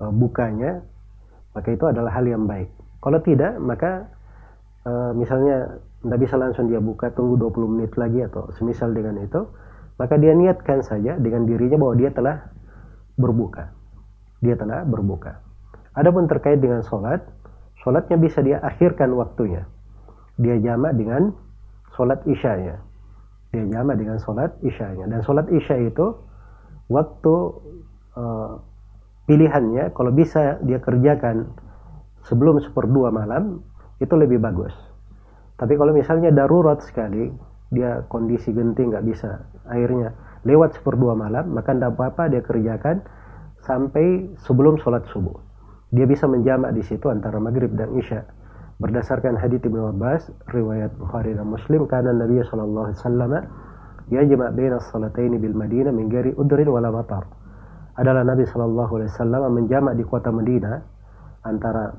uh, 0.00 0.12
bukanya 0.12 0.80
maka 1.52 1.68
itu 1.70 1.84
adalah 1.84 2.12
hal 2.14 2.24
yang 2.24 2.48
baik. 2.48 2.72
Kalau 3.04 3.20
tidak 3.20 3.60
maka 3.60 4.08
uh, 4.88 5.12
misalnya 5.12 5.80
tidak 6.00 6.20
bisa 6.20 6.36
langsung 6.40 6.68
dia 6.68 6.80
buka 6.80 7.12
tunggu 7.12 7.36
20 7.36 7.74
menit 7.76 7.92
lagi 7.96 8.24
atau 8.24 8.48
semisal 8.56 8.92
dengan 8.92 9.20
itu 9.20 9.44
maka 9.94 10.18
dia 10.18 10.34
niatkan 10.34 10.82
saja 10.82 11.16
dengan 11.16 11.46
dirinya 11.46 11.78
bahwa 11.78 11.94
dia 11.96 12.10
telah 12.10 12.36
berbuka 13.14 13.83
dia 14.44 14.54
telah 14.60 14.84
berbuka. 14.84 15.40
Adapun 15.96 16.28
terkait 16.28 16.60
dengan 16.60 16.84
sholat, 16.84 17.24
sholatnya 17.80 18.20
bisa 18.20 18.44
dia 18.44 18.60
akhirkan 18.60 19.16
waktunya. 19.16 19.64
Dia 20.36 20.60
jamak 20.60 20.92
dengan 21.00 21.32
sholat 21.96 22.20
isyanya. 22.28 22.84
Dia 23.56 23.64
jamak 23.72 23.96
dengan 23.96 24.20
sholat 24.20 24.52
isyanya. 24.60 25.08
Dan 25.08 25.24
sholat 25.24 25.48
isya 25.48 25.80
itu 25.88 26.12
waktu 26.92 27.34
uh, 28.20 28.60
pilihannya 29.24 29.96
kalau 29.96 30.12
bisa 30.12 30.60
dia 30.60 30.76
kerjakan 30.84 31.48
sebelum 32.28 32.60
seperdua 32.60 33.08
malam 33.08 33.64
itu 34.02 34.12
lebih 34.12 34.42
bagus. 34.42 34.74
Tapi 35.56 35.78
kalau 35.78 35.96
misalnya 35.96 36.34
darurat 36.34 36.82
sekali 36.84 37.30
dia 37.72 38.04
kondisi 38.06 38.54
genting 38.54 38.94
nggak 38.94 39.06
bisa 39.06 39.50
akhirnya 39.66 40.14
lewat 40.46 40.78
seperdua 40.78 41.16
malam 41.18 41.50
maka 41.56 41.74
tidak 41.74 41.96
apa-apa 41.96 42.30
dia 42.30 42.42
kerjakan 42.44 43.02
sampai 43.64 44.36
sebelum 44.44 44.78
sholat 44.80 45.04
subuh 45.10 45.34
dia 45.90 46.04
bisa 46.04 46.28
menjamak 46.28 46.72
di 46.76 46.82
situ 46.84 47.08
antara 47.08 47.40
maghrib 47.40 47.72
dan 47.74 47.92
isya 47.96 48.24
berdasarkan 48.78 49.38
hadits 49.38 49.64
Ibnu 49.64 49.94
Abbas 49.94 50.28
riwayat 50.50 50.92
Bukhari 50.98 51.32
dan 51.32 51.48
Muslim 51.48 51.86
karena 51.86 52.12
Nabi 52.12 52.42
sallallahu 52.42 52.90
alaihi 52.90 52.98
wasallam 53.00 53.32
yajma' 54.10 54.50
baina 54.52 54.76
salataini 54.82 55.38
bil 55.38 55.54
Madinah 55.54 55.94
min 55.94 56.10
ghairi 56.10 56.34
udrin 56.34 56.68
wala 56.68 56.90
matar 56.90 57.24
adalah 57.94 58.26
Nabi 58.26 58.44
sallallahu 58.44 58.92
alaihi 58.98 59.10
wasallam 59.14 59.42
menjamak 59.54 59.94
di 59.94 60.04
kota 60.04 60.34
Madinah 60.34 60.76
antara 61.46 61.94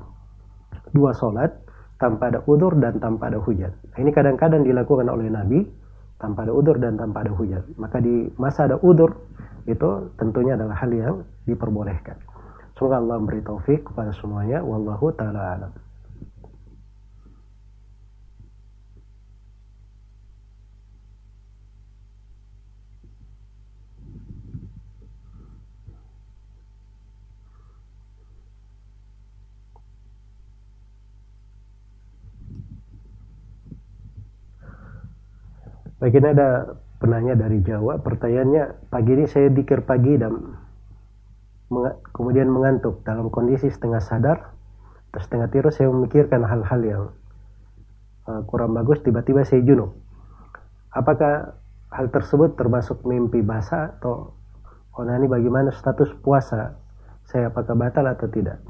dua 0.92 1.16
salat 1.16 1.56
tanpa 1.96 2.28
ada 2.28 2.44
udur 2.44 2.76
dan 2.76 3.00
tanpa 3.00 3.32
ada 3.32 3.40
hujan. 3.40 3.72
Ini 3.96 4.12
kadang-kadang 4.12 4.68
dilakukan 4.68 5.08
oleh 5.08 5.32
Nabi 5.32 5.64
tanpa 6.20 6.44
ada 6.44 6.52
udur 6.52 6.76
dan 6.76 7.00
tanpa 7.00 7.24
ada 7.24 7.32
hujan. 7.32 7.64
Maka 7.80 8.04
di 8.04 8.28
masa 8.36 8.68
ada 8.68 8.76
udur 8.84 9.16
itu 9.66 9.90
tentunya 10.14 10.54
adalah 10.54 10.78
hal 10.78 10.90
yang 10.94 11.16
diperbolehkan. 11.44 12.16
Semoga 12.78 13.02
Allah 13.02 13.16
memberi 13.18 13.42
taufik 13.42 13.90
kepada 13.90 14.14
semuanya. 14.14 14.62
Wallahu 14.62 15.10
taala 15.18 15.42
alam. 15.58 15.72
Baik 35.96 36.22
ini 36.22 36.28
ada 36.28 36.76
penanya 36.96 37.36
dari 37.36 37.60
Jawa. 37.60 38.00
Pertanyaannya, 38.00 38.88
pagi 38.88 39.10
ini 39.12 39.24
saya 39.28 39.52
dikir 39.52 39.84
pagi 39.84 40.16
dan 40.16 40.56
kemudian 42.14 42.48
mengantuk. 42.48 43.04
Dalam 43.04 43.28
kondisi 43.28 43.68
setengah 43.68 44.00
sadar 44.00 44.38
atau 45.12 45.20
setengah 45.20 45.48
tidur 45.52 45.72
saya 45.72 45.88
memikirkan 45.92 46.44
hal-hal 46.44 46.80
yang 46.84 47.02
uh, 48.28 48.42
kurang 48.48 48.76
bagus 48.76 49.00
tiba-tiba 49.04 49.44
saya 49.44 49.64
junub. 49.64 49.96
Apakah 50.92 51.56
hal 51.92 52.06
tersebut 52.08 52.56
termasuk 52.56 53.04
mimpi 53.04 53.40
basah 53.44 53.96
atau 54.00 54.36
onani 54.96 55.28
bagaimana 55.28 55.72
status 55.72 56.12
puasa? 56.20 56.76
Saya 57.26 57.50
apakah 57.50 57.74
batal 57.74 58.06
atau 58.06 58.30
tidak? 58.30 58.62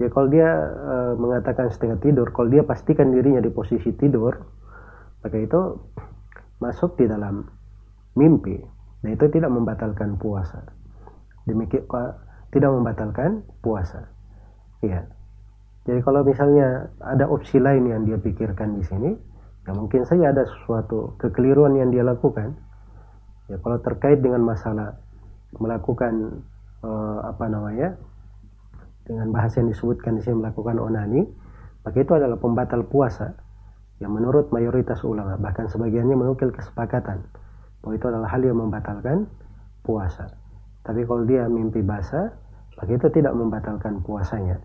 Ya 0.00 0.08
kalau 0.08 0.32
dia 0.32 0.48
uh, 0.72 1.12
mengatakan 1.20 1.68
setengah 1.68 2.00
tidur 2.00 2.32
kalau 2.32 2.48
dia 2.48 2.64
pastikan 2.64 3.12
dirinya 3.12 3.44
di 3.44 3.52
posisi 3.52 3.92
tidur 3.92 4.32
maka 5.20 5.36
itu 5.36 5.76
masuk 6.60 6.96
di 7.00 7.08
dalam 7.08 7.44
mimpi 8.14 8.60
nah 9.00 9.10
itu 9.10 9.26
tidak 9.32 9.48
membatalkan 9.48 10.20
puasa 10.20 10.60
demikian 11.48 11.84
tidak 12.50 12.70
membatalkan 12.70 13.46
puasa. 13.62 14.10
Ya. 14.82 15.06
Jadi 15.86 16.00
kalau 16.04 16.26
misalnya 16.26 16.92
ada 17.00 17.24
opsi 17.30 17.56
lain 17.56 17.88
yang 17.88 18.02
dia 18.04 18.18
pikirkan 18.20 18.76
di 18.76 18.84
sini, 18.84 19.10
ya 19.64 19.72
mungkin 19.72 20.04
saja 20.04 20.34
ada 20.34 20.44
sesuatu 20.44 21.16
kekeliruan 21.16 21.78
yang 21.78 21.88
dia 21.94 22.04
lakukan. 22.04 22.54
Ya 23.48 23.56
kalau 23.62 23.78
terkait 23.82 24.22
dengan 24.22 24.44
masalah 24.44 24.98
melakukan 25.58 26.44
uh, 26.86 27.26
apa 27.26 27.50
namanya 27.50 27.98
dengan 29.02 29.34
bahasa 29.34 29.58
yang 29.58 29.74
disebutkan 29.74 30.20
di 30.20 30.22
sini 30.22 30.38
melakukan 30.38 30.78
onani, 30.78 31.26
maka 31.82 31.96
itu 31.98 32.12
adalah 32.14 32.38
pembatal 32.38 32.86
puasa 32.86 33.34
yang 34.00 34.16
menurut 34.16 34.48
mayoritas 34.48 35.04
ulama 35.04 35.36
bahkan 35.36 35.68
sebagiannya 35.68 36.16
menukil 36.16 36.48
kesepakatan 36.50 37.20
bahwa 37.84 37.92
itu 37.96 38.06
adalah 38.08 38.28
hal 38.32 38.40
yang 38.40 38.56
membatalkan 38.56 39.28
puasa. 39.84 40.32
Tapi 40.84 41.04
kalau 41.04 41.28
dia 41.28 41.44
mimpi 41.48 41.84
basah, 41.84 42.32
maka 42.80 42.90
itu 42.96 43.08
tidak 43.12 43.36
membatalkan 43.36 44.00
puasanya. 44.00 44.56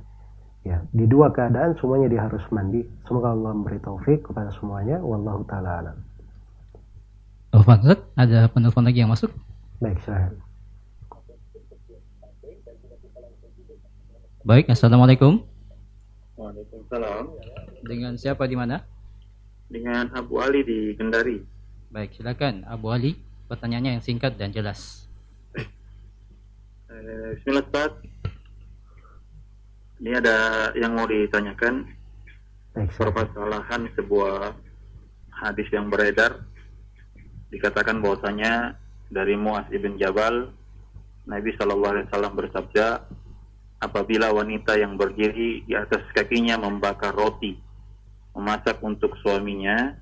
Ya, 0.66 0.82
di 0.96 1.06
dua 1.06 1.30
keadaan 1.30 1.78
semuanya 1.78 2.10
dia 2.10 2.26
harus 2.26 2.42
mandi. 2.50 2.82
Semoga 3.06 3.36
Allah 3.36 3.54
memberi 3.54 3.78
taufik 3.84 4.26
kepada 4.26 4.50
semuanya. 4.56 4.98
Wallahu 5.04 5.46
taala 5.46 5.84
alam. 5.84 5.98
Oh, 7.54 7.64
ada 8.20 8.52
penelpon 8.52 8.84
lagi 8.84 9.00
yang 9.06 9.12
masuk? 9.14 9.32
Baik, 9.80 10.02
silahkan. 10.04 10.36
Baik, 14.44 14.66
assalamualaikum. 14.72 15.44
Waalaikumsalam. 16.36 17.24
Dengan 17.86 18.20
siapa 18.20 18.44
di 18.50 18.60
mana? 18.60 18.95
Dengan 19.76 20.08
Abu 20.16 20.40
Ali 20.40 20.64
di 20.64 20.96
Kendari. 20.96 21.44
Baik, 21.92 22.16
silakan 22.16 22.64
Abu 22.64 22.96
Ali. 22.96 23.20
Pertanyaannya 23.52 24.00
yang 24.00 24.06
singkat 24.08 24.40
dan 24.40 24.56
jelas. 24.56 25.04
Eh, 26.88 27.36
Bismillah 27.36 27.68
Ustaz. 27.68 27.92
Ini 30.00 30.16
ada 30.16 30.72
yang 30.80 30.96
mau 30.96 31.04
ditanyakan. 31.04 31.92
Permasalahan 32.72 33.92
sebuah 34.00 34.56
hadis 35.44 35.68
yang 35.76 35.92
beredar 35.92 36.48
dikatakan 37.52 38.00
bahwasanya 38.00 38.80
dari 39.12 39.36
Muaz 39.36 39.68
ibn 39.76 40.00
Jabal 40.00 40.56
Nabi 41.28 41.52
Shallallahu 41.60 41.92
Alaihi 42.00 42.08
Wasallam 42.12 42.34
bersabda 42.36 42.88
apabila 43.84 44.32
wanita 44.32 44.80
yang 44.80 44.96
berdiri 44.96 45.68
di 45.68 45.74
atas 45.76 46.04
kakinya 46.16 46.60
membakar 46.60 47.12
roti 47.12 47.65
memasak 48.36 48.78
untuk 48.84 49.16
suaminya 49.24 49.96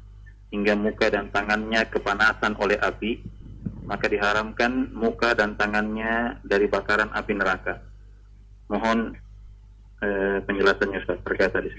hingga 0.49 0.73
muka 0.73 1.09
dan 1.13 1.29
tangannya 1.29 1.85
kepanasan 1.89 2.57
oleh 2.57 2.77
api 2.81 3.21
maka 3.83 4.07
diharamkan 4.07 4.95
muka 4.95 5.35
dan 5.35 5.59
tangannya 5.59 6.39
dari 6.47 6.71
bakaran 6.71 7.11
api 7.11 7.33
neraka. 7.35 7.83
Mohon 8.71 9.19
eh, 9.99 10.39
penjelasannya 10.43 11.03
Ustaz 11.03 11.19
terkait 11.27 11.51
tadi. 11.51 11.69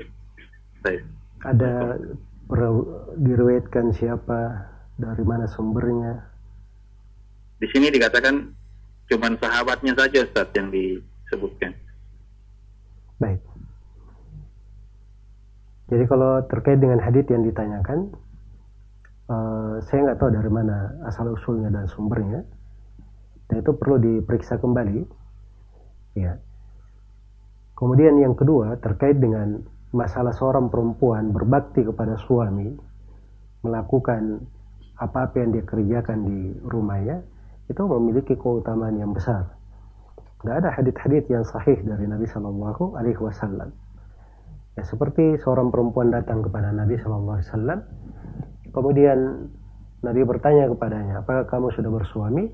Ada 1.45 1.97
diriwayatkan 3.17 3.97
siapa, 3.97 4.69
dari 5.01 5.25
mana 5.25 5.49
sumbernya? 5.49 6.29
Di 7.57 7.67
sini 7.73 7.89
dikatakan 7.89 8.53
cuma 9.09 9.33
sahabatnya 9.41 9.97
saja 9.97 10.29
Ustaz 10.29 10.53
yang 10.53 10.69
disebutkan. 10.69 11.73
Baik. 13.17 13.41
Jadi 15.85 16.05
kalau 16.09 16.41
terkait 16.49 16.81
dengan 16.81 16.97
hadits 16.97 17.29
yang 17.29 17.45
ditanyakan, 17.45 18.09
uh, 19.29 19.77
saya 19.85 19.99
nggak 20.09 20.19
tahu 20.21 20.33
dari 20.33 20.49
mana 20.49 20.97
asal 21.05 21.29
usulnya 21.29 21.69
dan 21.69 21.85
sumbernya. 21.85 22.41
Dan 23.53 23.61
itu 23.61 23.77
perlu 23.77 24.01
diperiksa 24.01 24.57
kembali. 24.57 25.05
Ya. 26.17 26.41
Kemudian 27.77 28.17
yang 28.17 28.33
kedua 28.33 28.81
terkait 28.81 29.21
dengan 29.21 29.61
masalah 29.93 30.33
seorang 30.33 30.73
perempuan 30.73 31.35
berbakti 31.37 31.85
kepada 31.85 32.17
suami 32.17 32.73
melakukan 33.61 34.41
apa-apa 34.97 35.37
yang 35.43 35.51
dia 35.53 35.65
kerjakan 35.67 36.19
di 36.25 36.39
rumahnya 36.65 37.21
itu 37.69 37.83
memiliki 37.85 38.39
keutamaan 38.39 38.97
yang 38.97 39.13
besar. 39.13 39.53
Tidak 40.41 40.55
ada 40.55 40.71
hadith-hadith 40.71 41.27
yang 41.29 41.45
sahih 41.45 41.77
dari 41.83 42.05
Nabi 42.09 42.29
Shallallahu 42.29 42.95
Alaihi 42.97 43.21
Wasallam 43.21 43.84
ya 44.75 44.83
seperti 44.83 45.39
seorang 45.43 45.71
perempuan 45.71 46.11
datang 46.11 46.43
kepada 46.43 46.75
Nabi 46.75 46.99
Shallallahu 46.99 47.39
Alaihi 47.39 47.49
Wasallam 47.51 47.81
Kemudian 48.75 49.19
Nabi 50.03 50.27
bertanya 50.27 50.67
kepadanya, 50.67 51.23
apakah 51.23 51.47
kamu 51.47 51.71
sudah 51.79 51.91
bersuami? 51.95 52.51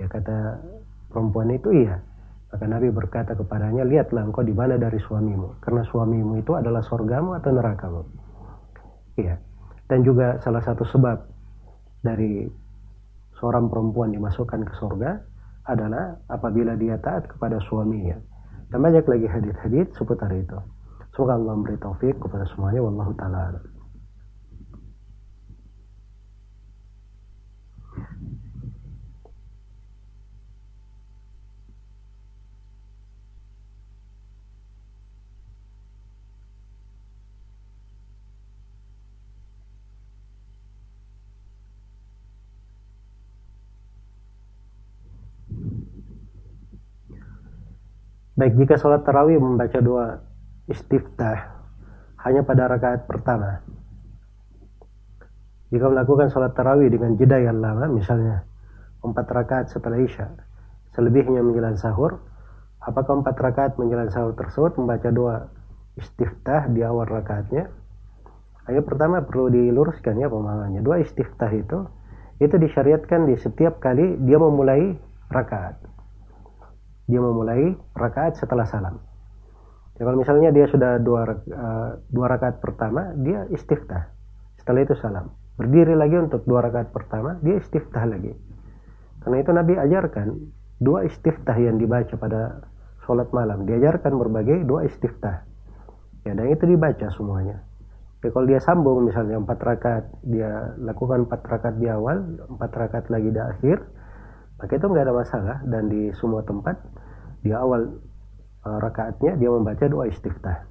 Ya 0.00 0.08
kata 0.08 0.64
perempuan 1.12 1.52
itu 1.52 1.68
iya. 1.76 2.00
Maka 2.48 2.64
Nabi 2.64 2.88
berkata 2.88 3.36
kepadanya, 3.36 3.84
lihatlah 3.84 4.24
engkau 4.24 4.40
di 4.40 4.56
mana 4.56 4.80
dari 4.80 4.96
suamimu. 4.96 5.60
Karena 5.60 5.84
suamimu 5.84 6.40
itu 6.40 6.56
adalah 6.56 6.80
surgamu 6.80 7.36
atau 7.36 7.52
nerakamu. 7.52 8.02
Iya. 9.20 9.36
Dan 9.92 10.08
juga 10.08 10.40
salah 10.40 10.64
satu 10.64 10.88
sebab 10.88 11.20
dari 12.00 12.48
seorang 13.36 13.68
perempuan 13.68 14.16
dimasukkan 14.16 14.64
ke 14.64 14.72
surga 14.80 15.10
adalah 15.68 16.16
apabila 16.32 16.80
dia 16.80 16.96
taat 16.96 17.28
kepada 17.28 17.60
suaminya. 17.68 18.16
Dan 18.72 18.80
banyak 18.80 19.04
lagi 19.04 19.28
hadith-hadith 19.28 19.92
seputar 20.00 20.32
itu. 20.32 20.56
Semoga 21.12 21.36
Allah 21.36 21.52
memberi 21.60 21.76
taufik 21.76 22.16
kepada 22.16 22.48
semuanya. 22.48 22.80
Wallahu 22.80 23.12
ta'ala 23.12 23.60
Baik, 48.32 48.58
jika 48.58 48.74
sholat 48.80 49.04
tarawih 49.06 49.38
membaca 49.38 49.78
doa 49.78 50.31
istiftah 50.70 51.62
hanya 52.22 52.46
pada 52.46 52.70
rakaat 52.70 53.10
pertama, 53.10 53.62
Jika 55.72 55.88
melakukan 55.88 56.28
sholat 56.28 56.52
tarawih 56.52 56.92
dengan 56.92 57.16
jeda 57.16 57.40
yang 57.40 57.64
lama, 57.64 57.88
misalnya 57.88 58.44
empat 59.00 59.24
rakaat 59.24 59.66
setelah 59.72 59.96
isya, 60.04 60.28
selebihnya 60.92 61.40
menjelang 61.40 61.80
sahur, 61.80 62.20
apakah 62.84 63.24
empat 63.24 63.40
rakaat 63.40 63.72
menjelang 63.80 64.12
sahur 64.12 64.36
tersebut 64.36 64.76
membaca 64.76 65.08
doa 65.08 65.48
istiftah 65.96 66.68
di 66.68 66.84
awal 66.84 67.08
rakaatnya? 67.08 67.72
Ayo 68.68 68.84
pertama 68.84 69.24
perlu 69.24 69.48
diluruskan 69.48 70.20
ya 70.20 70.28
pemahamannya. 70.28 70.84
Doa 70.84 71.00
istiftah 71.00 71.50
itu 71.50 71.88
itu 72.36 72.54
disyariatkan 72.58 73.26
di 73.26 73.40
setiap 73.40 73.80
kali 73.80 74.20
dia 74.22 74.36
memulai 74.36 74.92
rakaat. 75.32 75.80
Dia 77.08 77.18
memulai 77.18 77.74
rakaat 77.96 78.38
setelah 78.38 78.68
salam. 78.68 79.00
Ya, 80.00 80.08
kalau 80.08 80.18
misalnya 80.18 80.50
dia 80.50 80.66
sudah 80.72 80.98
dua, 80.98 81.28
uh, 81.28 81.90
dua 82.08 82.26
rakaat 82.32 82.64
pertama, 82.64 83.12
dia 83.20 83.44
istiftah. 83.52 84.08
Setelah 84.62 84.86
itu 84.86 84.94
salam. 84.98 85.34
Berdiri 85.52 85.92
lagi 85.92 86.16
untuk 86.16 86.48
dua 86.48 86.64
rakaat 86.64 86.94
pertama 86.96 87.36
dia 87.44 87.60
istiftah 87.60 88.08
lagi. 88.08 88.32
Karena 89.20 89.36
itu 89.38 89.50
Nabi 89.52 89.72
ajarkan 89.76 90.28
dua 90.80 91.04
istiftah 91.04 91.54
yang 91.60 91.76
dibaca 91.76 92.14
pada 92.16 92.64
sholat 93.04 93.28
malam. 93.36 93.68
Diajarkan 93.68 94.16
berbagai 94.16 94.64
dua 94.64 94.88
istiftah. 94.88 95.44
Ya 96.24 96.32
dan 96.32 96.48
itu 96.48 96.64
dibaca 96.64 97.06
semuanya. 97.12 97.60
Ya, 98.22 98.30
kalau 98.30 98.46
dia 98.46 98.62
sambung 98.62 99.02
misalnya 99.04 99.36
empat 99.38 99.58
rakaat 99.60 100.04
dia 100.22 100.78
lakukan 100.78 101.26
empat 101.26 101.42
rakaat 101.42 101.76
di 101.82 101.90
awal 101.90 102.22
empat 102.48 102.70
rakaat 102.70 103.06
lagi 103.10 103.34
di 103.34 103.42
akhir 103.42 103.82
maka 104.56 104.72
itu 104.78 104.86
nggak 104.88 105.04
ada 105.04 105.14
masalah. 105.14 105.56
Dan 105.68 105.92
di 105.92 106.08
semua 106.16 106.40
tempat 106.48 106.80
di 107.44 107.52
awal 107.52 107.92
rakaatnya 108.62 109.38
dia 109.38 109.50
membaca 109.50 109.84
dua 109.86 110.06
istiftah 110.10 110.66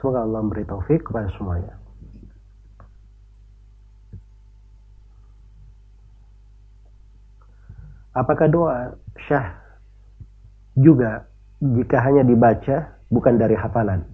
semoga 0.00 0.24
Allah 0.24 0.40
memberi 0.44 0.64
taufik 0.64 1.04
kepada 1.08 1.28
semuanya 1.36 1.76
Apakah 8.16 8.48
doa 8.48 8.96
syah 9.28 9.60
juga 10.72 11.28
jika 11.60 12.00
hanya 12.00 12.24
dibaca 12.24 12.96
bukan 13.12 13.36
dari 13.36 13.52
hafalan? 13.52 14.08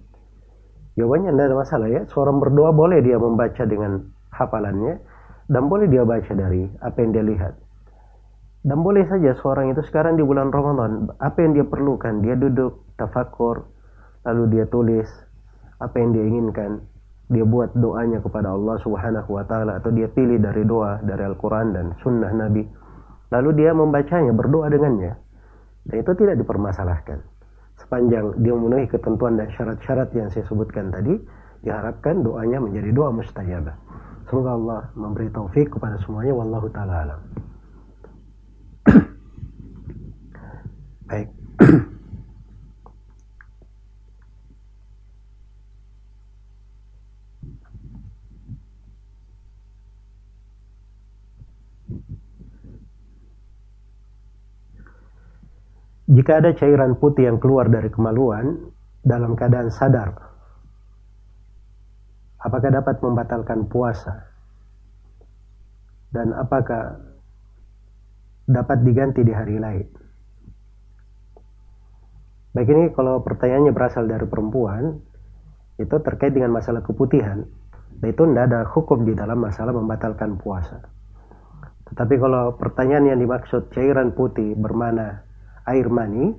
Jawabannya 0.99 1.31
tidak 1.31 1.47
ada 1.47 1.55
masalah 1.55 1.87
ya. 1.87 2.01
Seorang 2.11 2.43
berdoa 2.43 2.75
boleh 2.75 2.99
dia 2.99 3.15
membaca 3.15 3.63
dengan 3.63 4.03
hafalannya 4.35 4.99
dan 5.47 5.71
boleh 5.71 5.87
dia 5.87 6.03
baca 6.03 6.31
dari 6.35 6.67
apa 6.83 6.97
yang 6.99 7.11
dia 7.15 7.23
lihat. 7.23 7.53
Dan 8.63 8.79
boleh 8.79 9.03
saja 9.11 9.35
seorang 9.43 9.75
itu 9.75 9.83
sekarang 9.83 10.15
di 10.15 10.23
bulan 10.23 10.47
Ramadan, 10.47 11.11
apa 11.19 11.37
yang 11.43 11.51
dia 11.51 11.67
perlukan, 11.67 12.23
dia 12.23 12.39
duduk 12.39 12.87
tafakur, 12.95 13.67
lalu 14.23 14.55
dia 14.55 14.65
tulis 14.71 15.07
apa 15.83 15.99
yang 15.99 16.15
dia 16.15 16.23
inginkan, 16.23 16.79
dia 17.27 17.43
buat 17.43 17.75
doanya 17.75 18.23
kepada 18.23 18.55
Allah 18.55 18.79
Subhanahu 18.79 19.35
wa 19.35 19.43
taala 19.43 19.83
atau 19.83 19.91
dia 19.91 20.07
pilih 20.07 20.39
dari 20.39 20.63
doa 20.63 21.03
dari 21.03 21.27
Al-Qur'an 21.27 21.75
dan 21.75 21.91
sunnah 21.99 22.31
Nabi 22.31 22.63
lalu 23.33 23.49
dia 23.57 23.73
membacanya, 23.73 24.29
berdoa 24.29 24.69
dengannya. 24.69 25.17
Dan 25.89 25.95
itu 26.05 26.11
tidak 26.13 26.37
dipermasalahkan. 26.37 27.19
Sepanjang 27.81 28.37
dia 28.39 28.53
memenuhi 28.53 28.85
ketentuan 28.85 29.35
dan 29.35 29.49
syarat-syarat 29.57 30.13
yang 30.13 30.29
saya 30.29 30.45
sebutkan 30.45 30.93
tadi, 30.93 31.17
diharapkan 31.65 32.21
doanya 32.21 32.61
menjadi 32.61 32.93
doa 32.93 33.09
mustajabah. 33.09 33.75
Semoga 34.29 34.51
Allah 34.55 34.81
memberi 34.93 35.27
taufik 35.33 35.73
kepada 35.73 35.97
semuanya. 36.05 36.37
Wallahu 36.37 36.69
ta'ala 36.71 36.93
alam. 37.09 37.19
Baik. 41.13 41.29
Jika 56.09 56.41
ada 56.41 56.53
cairan 56.57 56.97
putih 56.97 57.29
yang 57.29 57.37
keluar 57.37 57.69
dari 57.69 57.93
kemaluan 57.93 58.73
dalam 59.05 59.37
keadaan 59.37 59.69
sadar, 59.69 60.17
apakah 62.41 62.69
dapat 62.73 62.97
membatalkan 63.05 63.69
puasa? 63.69 64.33
Dan 66.09 66.33
apakah 66.33 66.97
dapat 68.49 68.81
diganti 68.81 69.21
di 69.21 69.33
hari 69.33 69.61
lain? 69.61 70.02
Baik 72.53 72.69
ini 72.69 72.83
kalau 72.93 73.25
pertanyaannya 73.25 73.73
berasal 73.73 74.05
dari 74.05 74.29
perempuan, 74.29 75.01
itu 75.81 75.95
terkait 76.05 76.37
dengan 76.37 76.53
masalah 76.53 76.85
keputihan. 76.85 77.41
Dan 77.97 78.07
itu 78.13 78.23
tidak 78.29 78.45
ada 78.53 78.61
hukum 78.69 79.09
di 79.09 79.17
dalam 79.17 79.41
masalah 79.41 79.73
membatalkan 79.73 80.37
puasa. 80.37 80.85
Tetapi 81.89 82.15
kalau 82.21 82.53
pertanyaan 82.57 83.13
yang 83.13 83.19
dimaksud 83.21 83.73
cairan 83.73 84.13
putih 84.13 84.53
bermana 84.53 85.25
air 85.65 85.89
mani, 85.89 86.33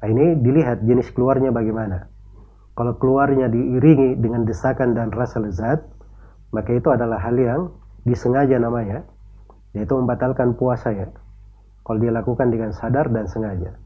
nah 0.00 0.08
ini 0.08 0.40
dilihat 0.40 0.84
jenis 0.84 1.12
keluarnya 1.12 1.52
bagaimana. 1.52 2.08
Kalau 2.76 2.96
keluarnya 3.00 3.48
diiringi 3.48 4.20
dengan 4.20 4.44
desakan 4.44 4.92
dan 4.92 5.12
rasa 5.12 5.40
lezat, 5.40 5.80
maka 6.52 6.76
itu 6.76 6.88
adalah 6.92 7.20
hal 7.20 7.36
yang 7.36 7.72
disengaja 8.04 8.60
namanya, 8.60 9.04
yaitu 9.72 9.96
membatalkan 9.96 10.56
puasa 10.56 10.92
ya. 10.92 11.08
Kalau 11.84 11.98
dia 12.00 12.12
lakukan 12.12 12.52
dengan 12.52 12.72
sadar 12.76 13.08
dan 13.12 13.28
sengaja. 13.28 13.85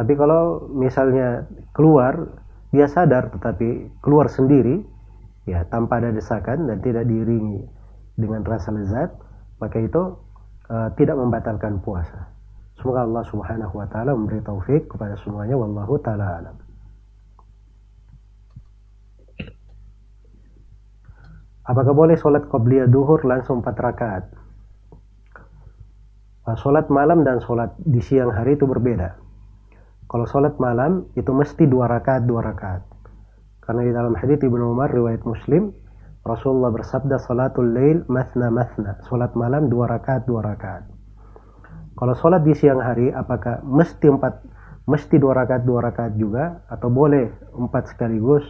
Tapi 0.00 0.16
kalau 0.16 0.72
misalnya 0.72 1.44
keluar, 1.76 2.40
dia 2.72 2.88
sadar 2.88 3.28
tetapi 3.28 4.00
keluar 4.00 4.32
sendiri, 4.32 4.80
ya 5.44 5.68
tanpa 5.68 6.00
ada 6.00 6.08
desakan 6.08 6.72
dan 6.72 6.80
tidak 6.80 7.04
diiringi 7.04 7.60
dengan 8.16 8.40
rasa 8.40 8.72
lezat, 8.72 9.12
maka 9.60 9.76
itu 9.76 10.16
uh, 10.72 10.88
tidak 10.96 11.20
membatalkan 11.20 11.84
puasa. 11.84 12.32
Semoga 12.80 13.04
Allah 13.04 13.28
Subhanahu 13.28 13.76
wa 13.76 13.84
taala 13.92 14.16
memberi 14.16 14.40
taufik 14.40 14.88
kepada 14.88 15.20
semuanya 15.20 15.60
wallahu 15.60 16.00
taala 16.00 16.48
alam. 16.48 16.56
Apakah 21.68 21.92
boleh 21.92 22.16
sholat 22.16 22.48
qobliyah 22.48 22.88
duhur 22.88 23.20
langsung 23.28 23.60
4 23.60 23.68
rakaat? 23.76 24.24
Sholat 26.56 26.88
malam 26.88 27.20
dan 27.20 27.44
sholat 27.44 27.76
di 27.78 28.00
siang 28.00 28.32
hari 28.32 28.56
itu 28.56 28.64
berbeda. 28.64 29.29
Kalau 30.10 30.26
sholat 30.26 30.58
malam 30.58 31.06
itu 31.14 31.30
mesti 31.30 31.70
dua 31.70 31.86
rakaat 31.86 32.26
dua 32.26 32.42
rakaat. 32.42 32.82
Karena 33.62 33.86
di 33.86 33.92
dalam 33.94 34.18
hadits 34.18 34.42
Ibnu 34.42 34.74
Umar 34.74 34.90
riwayat 34.90 35.22
Muslim 35.22 35.70
Rasulullah 36.26 36.68
bersabda 36.68 37.16
salatul 37.22 37.72
lail 37.72 38.02
mathna 38.10 38.50
mathna. 38.50 38.98
Sholat 39.08 39.32
malam 39.38 39.72
dua 39.72 39.86
rakaat 39.88 40.28
dua 40.28 40.44
rakaat. 40.44 40.84
Kalau 41.96 42.14
sholat 42.16 42.44
di 42.44 42.52
siang 42.56 42.80
hari, 42.80 43.12
apakah 43.12 43.60
mesti 43.64 44.08
empat, 44.08 44.40
mesti 44.88 45.16
dua 45.20 45.36
rakaat 45.36 45.62
dua 45.68 45.84
rakaat 45.84 46.16
juga, 46.16 46.64
atau 46.68 46.88
boleh 46.88 47.28
empat 47.56 47.92
sekaligus, 47.92 48.44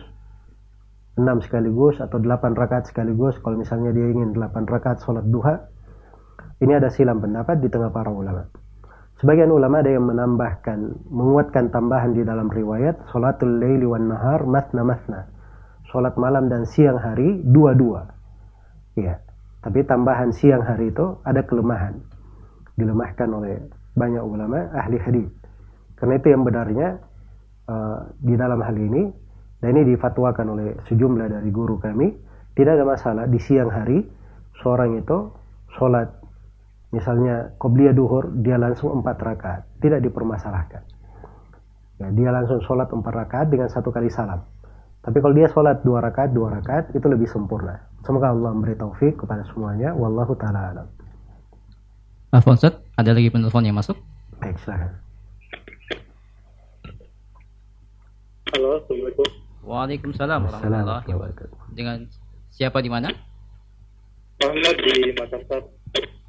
enam 1.19 1.43
sekaligus, 1.43 1.99
atau 1.99 2.23
delapan 2.23 2.55
rakaat 2.55 2.91
sekaligus? 2.91 3.39
Kalau 3.43 3.59
misalnya 3.59 3.91
dia 3.91 4.07
ingin 4.07 4.35
delapan 4.35 4.67
rakaat 4.67 5.03
sholat 5.03 5.27
duha, 5.27 5.67
ini 6.63 6.73
ada 6.79 6.91
silam 6.95 7.19
pendapat 7.19 7.59
di 7.59 7.69
tengah 7.71 7.91
para 7.91 8.11
ulama. 8.11 8.47
Sebagian 9.21 9.53
ulama 9.53 9.85
ada 9.85 9.93
yang 9.93 10.09
menambahkan, 10.09 11.13
menguatkan 11.13 11.69
tambahan 11.69 12.17
di 12.17 12.25
dalam 12.25 12.49
riwayat, 12.49 13.13
sholatul 13.13 13.61
laili 13.61 13.85
wan 13.85 14.09
nahar 14.09 14.49
masna 14.49 14.81
masna. 14.81 15.29
Sholat 15.93 16.17
malam 16.17 16.49
dan 16.49 16.65
siang 16.65 16.97
hari 16.97 17.45
dua-dua. 17.45 18.09
Ya, 18.97 19.21
tapi 19.61 19.85
tambahan 19.85 20.33
siang 20.33 20.65
hari 20.65 20.89
itu 20.89 21.21
ada 21.21 21.45
kelemahan 21.45 22.01
dilemahkan 22.81 23.29
oleh 23.29 23.61
banyak 23.93 24.25
ulama 24.25 24.73
ahli 24.73 24.97
hadis. 24.97 25.29
Karena 26.01 26.17
itu 26.17 26.33
yang 26.33 26.41
benarnya 26.41 26.89
uh, 27.69 28.09
di 28.25 28.35
dalam 28.41 28.65
hal 28.65 28.73
ini 28.73 29.13
dan 29.61 29.77
ini 29.77 29.93
difatwakan 29.93 30.47
oleh 30.57 30.69
sejumlah 30.89 31.29
dari 31.29 31.51
guru 31.53 31.77
kami 31.77 32.09
tidak 32.57 32.81
ada 32.81 32.85
masalah 32.89 33.25
di 33.29 33.37
siang 33.37 33.69
hari 33.69 34.01
seorang 34.65 34.97
itu 34.97 35.29
sholat 35.77 36.09
misalnya 36.91 37.55
qobliyah 37.59 37.95
duhur 37.95 38.31
dia 38.43 38.59
langsung 38.59 38.99
empat 38.99 39.17
rakaat 39.23 39.63
tidak 39.79 40.03
dipermasalahkan 40.03 40.83
ya, 42.03 42.09
dia 42.11 42.31
langsung 42.35 42.59
sholat 42.67 42.91
empat 42.91 43.15
rakaat 43.15 43.47
dengan 43.51 43.71
satu 43.71 43.95
kali 43.95 44.11
salam 44.11 44.43
tapi 45.01 45.23
kalau 45.23 45.33
dia 45.33 45.49
sholat 45.49 45.81
dua 45.87 46.03
rakaat 46.03 46.35
dua 46.35 46.61
rakaat 46.61 46.91
itu 46.93 47.07
lebih 47.07 47.31
sempurna 47.31 47.79
semoga 48.03 48.35
Allah 48.35 48.51
memberi 48.51 48.75
taufik 48.75 49.23
kepada 49.23 49.47
semuanya 49.55 49.95
wallahu 49.95 50.35
taala 50.35 50.75
alam 50.75 50.89
Ustaz, 52.31 52.79
ada 52.95 53.11
lagi 53.11 53.27
penelpon 53.27 53.67
yang 53.67 53.75
masuk? 53.75 53.99
Baik, 54.39 54.55
silakan. 54.63 54.95
Halo, 58.55 58.79
Assalamualaikum. 58.79 59.29
Waalaikumsalam 59.67 60.41
warahmatullahi 60.47 61.11
wabarakatuh. 61.11 61.59
Dengan 61.75 62.07
siapa 62.55 62.79
di 62.87 62.91
mana? 62.91 63.11
Muhammad 64.39 64.77
di 64.79 65.11
Makassar. 65.19 65.80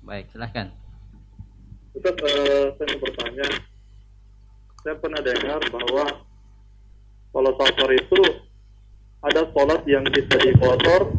Baik, 0.02 0.34
silahkan. 0.34 0.74
Ustaz, 1.94 2.18
uh, 2.18 2.74
saya 2.74 2.88
mau 2.98 3.00
bertanya. 3.06 3.48
Saya 4.82 4.96
pernah 4.98 5.22
dengar 5.22 5.62
bahwa 5.70 6.06
kalau 7.30 7.52
safar 7.62 7.90
itu 7.94 8.22
ada 9.22 9.42
sholat 9.54 9.82
yang 9.86 10.02
bisa 10.10 10.36
di 10.42 10.52
motor, 10.58 11.14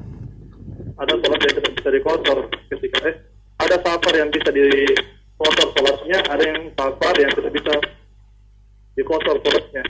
ada 0.98 1.14
sholat 1.14 1.40
yang 1.46 1.54
tidak 1.62 1.72
bisa 1.78 1.88
dikosor 1.94 2.38
ketika 2.74 2.98
eh 3.06 3.16
ada 3.62 3.76
safar 3.78 4.14
yang 4.18 4.30
bisa 4.34 4.50
dikosor 4.50 5.68
sholatnya, 5.78 6.18
ada 6.26 6.42
yang 6.42 6.60
safar 6.74 7.14
yang 7.22 7.30
tidak 7.38 7.52
bisa 7.54 7.74
dikosor 8.98 9.36
sholatnya. 9.46 9.84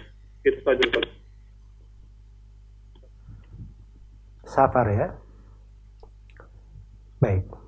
Itu 0.44 0.58
saja 0.60 0.82
Ustaz. 0.84 1.06
Safar 4.44 4.86
ya. 4.92 5.08
Baik. 7.24 7.61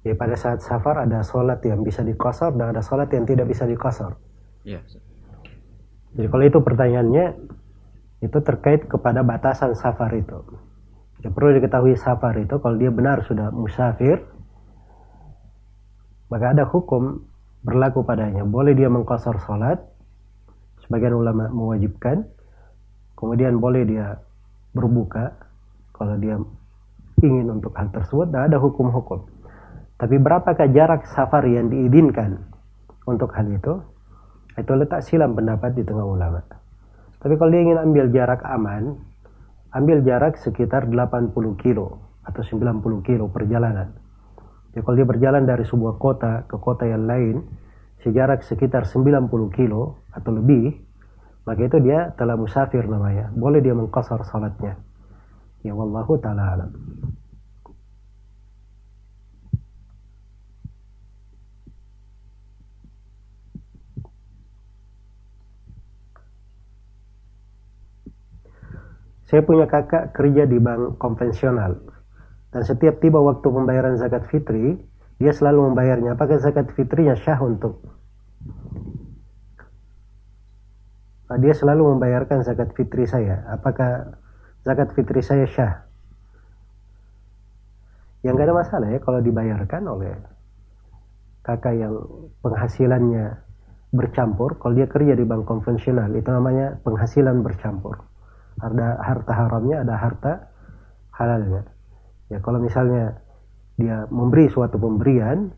Ya, 0.00 0.16
pada 0.16 0.32
saat 0.32 0.64
safar 0.64 1.04
ada 1.04 1.20
sholat 1.20 1.60
yang 1.60 1.84
bisa 1.84 2.00
dikosor 2.00 2.56
dan 2.56 2.72
ada 2.72 2.80
sholat 2.80 3.12
yang 3.12 3.28
tidak 3.28 3.52
bisa 3.52 3.68
dikosor. 3.68 4.16
Ya. 4.64 4.80
Jadi 6.16 6.26
kalau 6.26 6.44
itu 6.48 6.58
pertanyaannya, 6.64 7.26
itu 8.24 8.38
terkait 8.40 8.88
kepada 8.88 9.20
batasan 9.20 9.76
safar 9.76 10.08
itu. 10.16 10.40
Ya, 11.20 11.28
perlu 11.28 11.52
diketahui 11.52 12.00
safar 12.00 12.32
itu 12.40 12.56
kalau 12.64 12.80
dia 12.80 12.88
benar 12.88 13.20
sudah 13.28 13.52
musafir, 13.52 14.24
maka 16.32 16.56
ada 16.56 16.64
hukum 16.64 17.20
berlaku 17.60 18.00
padanya. 18.00 18.40
Boleh 18.48 18.72
dia 18.72 18.88
mengkosor 18.88 19.36
sholat, 19.44 19.84
sebagian 20.80 21.12
ulama 21.12 21.52
mewajibkan, 21.52 22.24
kemudian 23.20 23.60
boleh 23.60 23.84
dia 23.84 24.16
berbuka 24.72 25.36
kalau 25.92 26.16
dia 26.16 26.40
ingin 27.20 27.60
untuk 27.60 27.76
hal 27.76 27.92
tersebut, 27.92 28.32
dan 28.32 28.48
ada 28.48 28.56
hukum-hukum. 28.56 29.28
Tapi 30.00 30.16
berapakah 30.16 30.72
jarak 30.72 31.04
safar 31.12 31.44
yang 31.44 31.68
diizinkan 31.68 32.40
untuk 33.04 33.36
hal 33.36 33.44
itu? 33.52 33.84
Itu 34.56 34.72
letak 34.72 35.04
silam 35.04 35.36
pendapat 35.36 35.76
di 35.76 35.84
tengah 35.84 36.08
ulama. 36.08 36.40
Tapi 37.20 37.36
kalau 37.36 37.52
dia 37.52 37.60
ingin 37.60 37.76
ambil 37.76 38.08
jarak 38.08 38.40
aman, 38.48 38.96
ambil 39.76 40.00
jarak 40.00 40.40
sekitar 40.40 40.88
80 40.88 41.36
kilo 41.60 42.00
atau 42.24 42.40
90 42.40 42.80
kilo 43.04 43.28
perjalanan. 43.28 43.92
Jadi 44.72 44.80
kalau 44.80 44.96
dia 44.96 45.08
berjalan 45.08 45.44
dari 45.44 45.68
sebuah 45.68 46.00
kota 46.00 46.48
ke 46.48 46.56
kota 46.56 46.88
yang 46.88 47.04
lain, 47.04 47.44
sejarak 48.00 48.40
sekitar 48.40 48.88
90 48.88 49.28
kilo 49.52 50.00
atau 50.16 50.32
lebih, 50.32 50.80
maka 51.44 51.60
itu 51.60 51.76
dia 51.84 52.16
telah 52.16 52.40
musafir 52.40 52.88
namanya. 52.88 53.28
Boleh 53.36 53.60
dia 53.60 53.76
mengkosor 53.76 54.24
salatnya. 54.24 54.80
Ya 55.60 55.76
wallahu 55.76 56.16
ta'ala 56.16 56.56
alam. 56.56 56.70
Saya 69.30 69.46
punya 69.46 69.70
kakak 69.70 70.10
kerja 70.10 70.42
di 70.42 70.58
bank 70.58 70.98
konvensional. 70.98 71.78
Dan 72.50 72.66
setiap 72.66 72.98
tiba 72.98 73.22
waktu 73.22 73.46
pembayaran 73.46 73.94
zakat 73.94 74.26
fitri, 74.26 74.74
dia 75.22 75.30
selalu 75.30 75.70
membayarnya. 75.70 76.18
Apakah 76.18 76.42
zakat 76.42 76.74
fitrinya 76.74 77.14
syah 77.14 77.38
untuk? 77.38 77.78
Nah, 81.30 81.38
dia 81.38 81.54
selalu 81.54 81.94
membayarkan 81.94 82.42
zakat 82.42 82.74
fitri 82.74 83.06
saya. 83.06 83.46
Apakah 83.54 84.18
zakat 84.66 84.90
fitri 84.98 85.22
saya 85.22 85.46
syah? 85.46 85.86
Yang 88.26 88.34
gak 88.34 88.46
ada 88.50 88.56
masalah 88.58 88.88
ya 88.90 88.98
kalau 88.98 89.22
dibayarkan 89.22 89.82
oleh 89.86 90.18
kakak 91.46 91.78
yang 91.78 91.94
penghasilannya 92.42 93.38
bercampur. 93.94 94.58
Kalau 94.58 94.74
dia 94.74 94.90
kerja 94.90 95.14
di 95.14 95.22
bank 95.22 95.46
konvensional, 95.46 96.10
itu 96.18 96.26
namanya 96.34 96.82
penghasilan 96.82 97.46
bercampur 97.46 98.09
ada 98.60 99.00
harta 99.00 99.32
haramnya 99.32 99.76
ada 99.82 99.94
harta 99.96 100.32
halalnya. 101.16 101.64
Ya 102.28 102.38
kalau 102.44 102.62
misalnya 102.62 103.18
dia 103.80 104.04
memberi 104.12 104.52
suatu 104.52 104.76
pemberian 104.76 105.50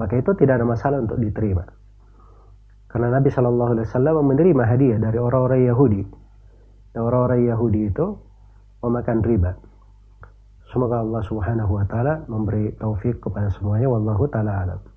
maka 0.00 0.18
itu 0.18 0.32
tidak 0.34 0.58
ada 0.58 0.66
masalah 0.66 0.98
untuk 0.98 1.20
diterima. 1.20 1.62
Karena 2.90 3.08
Nabi 3.08 3.28
Shallallahu 3.32 3.70
Alaihi 3.72 3.86
Wasallam 3.88 4.16
menerima 4.26 4.62
hadiah 4.68 4.98
dari 5.00 5.16
orang-orang 5.16 5.64
Yahudi. 5.64 6.02
Dan 6.92 7.00
orang-orang 7.08 7.48
Yahudi 7.48 7.80
itu 7.88 8.06
memakan 8.84 9.18
riba. 9.24 9.52
Semoga 10.68 11.00
Allah 11.00 11.22
Subhanahu 11.24 11.72
Wa 11.80 11.84
Taala 11.88 12.14
memberi 12.28 12.74
taufik 12.76 13.22
kepada 13.24 13.48
semuanya. 13.48 13.88
Wallahu 13.88 14.28
taala 14.28 14.52
alam 14.66 14.91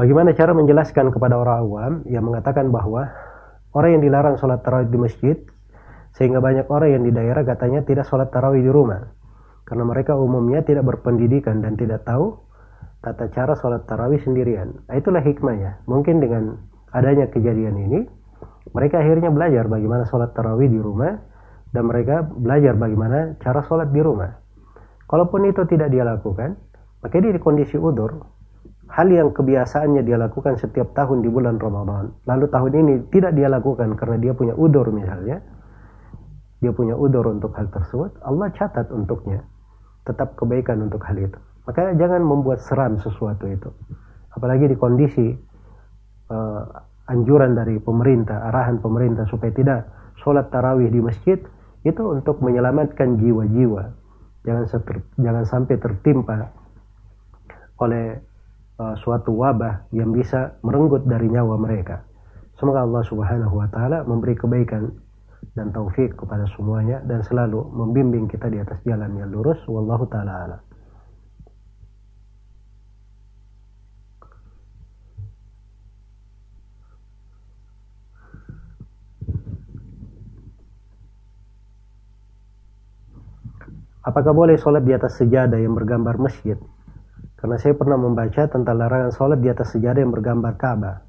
Bagaimana 0.00 0.32
cara 0.32 0.56
menjelaskan 0.56 1.12
kepada 1.12 1.36
orang 1.36 1.56
awam 1.60 1.92
yang 2.08 2.24
mengatakan 2.24 2.72
bahwa 2.72 3.12
orang 3.76 4.00
yang 4.00 4.02
dilarang 4.08 4.40
sholat 4.40 4.64
tarawih 4.64 4.88
di 4.88 4.96
masjid 4.96 5.36
sehingga 6.16 6.40
banyak 6.40 6.64
orang 6.72 6.96
yang 6.96 7.02
di 7.04 7.12
daerah 7.12 7.44
katanya 7.44 7.84
tidak 7.84 8.08
sholat 8.08 8.32
tarawih 8.32 8.64
di 8.64 8.72
rumah 8.72 9.12
karena 9.68 9.84
mereka 9.84 10.16
umumnya 10.16 10.64
tidak 10.64 10.88
berpendidikan 10.88 11.60
dan 11.60 11.76
tidak 11.76 12.00
tahu 12.08 12.32
tata 13.04 13.28
cara 13.28 13.52
sholat 13.60 13.84
tarawih 13.84 14.16
sendirian. 14.24 14.72
Nah, 14.88 14.96
itulah 14.96 15.20
hikmahnya. 15.20 15.84
Mungkin 15.84 16.16
dengan 16.24 16.56
adanya 16.96 17.28
kejadian 17.28 17.76
ini 17.76 18.00
mereka 18.72 19.04
akhirnya 19.04 19.28
belajar 19.28 19.68
bagaimana 19.68 20.08
sholat 20.08 20.32
tarawih 20.32 20.72
di 20.72 20.80
rumah 20.80 21.12
dan 21.76 21.84
mereka 21.84 22.24
belajar 22.24 22.72
bagaimana 22.72 23.36
cara 23.44 23.60
sholat 23.68 23.92
di 23.92 24.00
rumah. 24.00 24.32
Kalaupun 25.12 25.44
itu 25.44 25.60
tidak 25.68 25.92
dia 25.92 26.08
lakukan, 26.08 26.56
maka 27.04 27.20
dia 27.20 27.36
di 27.36 27.42
kondisi 27.42 27.76
udur, 27.76 28.39
hal 28.90 29.08
yang 29.08 29.30
kebiasaannya 29.30 30.02
dia 30.02 30.18
lakukan 30.18 30.58
setiap 30.58 30.90
tahun 30.98 31.22
di 31.22 31.30
bulan 31.30 31.62
Ramadan, 31.62 32.10
lalu 32.26 32.46
tahun 32.50 32.72
ini 32.74 32.94
tidak 33.14 33.38
dia 33.38 33.46
lakukan 33.46 33.94
karena 33.94 34.18
dia 34.18 34.32
punya 34.34 34.54
udur 34.58 34.90
misalnya, 34.90 35.38
dia 36.58 36.72
punya 36.74 36.98
udur 36.98 37.30
untuk 37.30 37.54
hal 37.54 37.70
tersebut, 37.70 38.18
Allah 38.26 38.50
catat 38.50 38.90
untuknya 38.90 39.46
tetap 40.02 40.34
kebaikan 40.34 40.82
untuk 40.82 41.00
hal 41.06 41.16
itu. 41.16 41.38
Makanya 41.70 41.92
jangan 42.02 42.22
membuat 42.26 42.58
seram 42.66 42.98
sesuatu 42.98 43.46
itu. 43.46 43.70
Apalagi 44.34 44.66
di 44.66 44.76
kondisi 44.76 45.26
uh, 46.30 46.62
anjuran 47.06 47.54
dari 47.54 47.78
pemerintah, 47.78 48.50
arahan 48.50 48.82
pemerintah 48.82 49.26
supaya 49.30 49.54
tidak 49.54 49.80
sholat 50.18 50.50
tarawih 50.50 50.90
di 50.90 50.98
masjid, 50.98 51.38
itu 51.86 52.02
untuk 52.04 52.42
menyelamatkan 52.42 53.22
jiwa-jiwa. 53.22 53.82
Jangan, 54.44 54.64
jangan 55.20 55.44
sampai 55.44 55.76
tertimpa 55.76 56.48
oleh 57.80 58.29
uh, 58.80 58.96
suatu 58.96 59.36
wabah 59.36 59.92
yang 59.92 60.16
bisa 60.16 60.56
merenggut 60.64 61.04
dari 61.04 61.28
nyawa 61.28 61.60
mereka. 61.60 62.00
Semoga 62.56 62.84
Allah 62.84 63.04
Subhanahu 63.04 63.54
wa 63.60 63.68
taala 63.68 64.04
memberi 64.08 64.36
kebaikan 64.36 64.88
dan 65.52 65.72
taufik 65.72 66.16
kepada 66.16 66.48
semuanya 66.56 67.04
dan 67.04 67.20
selalu 67.20 67.60
membimbing 67.72 68.28
kita 68.28 68.48
di 68.48 68.60
atas 68.60 68.80
jalan 68.84 69.12
yang 69.16 69.28
lurus 69.28 69.60
wallahu 69.68 70.08
taala 70.08 70.32
alam. 70.48 70.62
Apakah 84.00 84.32
boleh 84.32 84.56
sholat 84.56 84.80
di 84.80 84.96
atas 84.96 85.20
sejadah 85.20 85.60
yang 85.60 85.76
bergambar 85.76 86.16
masjid? 86.16 86.56
Karena 87.40 87.56
saya 87.56 87.72
pernah 87.72 87.96
membaca 87.96 88.44
tentang 88.44 88.76
larangan 88.76 89.16
sholat 89.16 89.40
di 89.40 89.48
atas 89.48 89.72
sejadah 89.72 90.04
yang 90.04 90.12
bergambar 90.12 90.60
Ka'bah. 90.60 91.00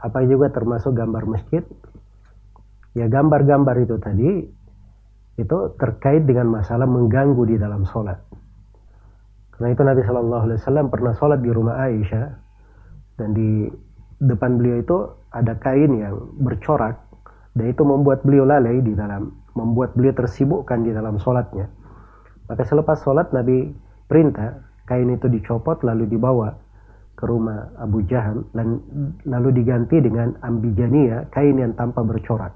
Apa 0.00 0.24
juga 0.24 0.48
termasuk 0.48 0.96
gambar 0.96 1.28
masjid? 1.28 1.60
Ya 2.96 3.12
gambar-gambar 3.12 3.76
itu 3.84 3.96
tadi 4.00 4.30
itu 5.34 5.58
terkait 5.76 6.24
dengan 6.24 6.48
masalah 6.48 6.88
mengganggu 6.88 7.44
di 7.44 7.56
dalam 7.60 7.84
sholat. 7.84 8.16
Karena 9.54 9.68
itu 9.70 9.82
Nabi 9.84 10.00
Shallallahu 10.02 10.44
Alaihi 10.48 10.58
Wasallam 10.62 10.86
pernah 10.90 11.12
sholat 11.14 11.40
di 11.44 11.50
rumah 11.50 11.76
Aisyah 11.86 12.26
dan 13.20 13.28
di 13.36 13.68
depan 14.18 14.58
beliau 14.58 14.76
itu 14.80 14.96
ada 15.34 15.58
kain 15.58 15.92
yang 15.94 16.14
bercorak 16.40 16.98
dan 17.54 17.70
itu 17.70 17.82
membuat 17.84 18.22
beliau 18.26 18.46
lalai 18.46 18.82
di 18.82 18.94
dalam 18.96 19.30
membuat 19.54 19.94
beliau 19.94 20.14
tersibukkan 20.14 20.82
di 20.82 20.90
dalam 20.90 21.18
sholatnya. 21.22 21.70
Maka 22.50 22.62
selepas 22.66 22.98
sholat 23.02 23.30
Nabi 23.30 23.70
perintah 24.10 24.73
kain 24.84 25.08
itu 25.08 25.26
dicopot 25.28 25.80
lalu 25.84 26.08
dibawa 26.08 26.52
ke 27.14 27.24
rumah 27.24 27.72
Abu 27.78 28.04
Jahal 28.04 28.44
dan 28.52 28.82
lalu 29.24 29.62
diganti 29.62 30.02
dengan 30.02 30.34
ambijania 30.42 31.30
kain 31.30 31.56
yang 31.56 31.72
tanpa 31.78 32.02
bercorak 32.02 32.52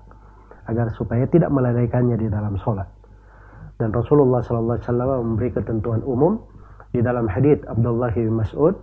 agar 0.68 0.92
supaya 0.92 1.24
tidak 1.30 1.48
melalaikannya 1.48 2.18
di 2.20 2.28
dalam 2.28 2.58
sholat. 2.60 2.90
Dan 3.78 3.94
Rasulullah 3.94 4.42
SAW 4.42 5.22
memberi 5.24 5.54
ketentuan 5.54 6.02
umum 6.02 6.42
di 6.90 7.00
dalam 7.00 7.30
hadith 7.30 7.62
Abdullah 7.70 8.10
bin 8.10 8.34
Mas'ud 8.34 8.74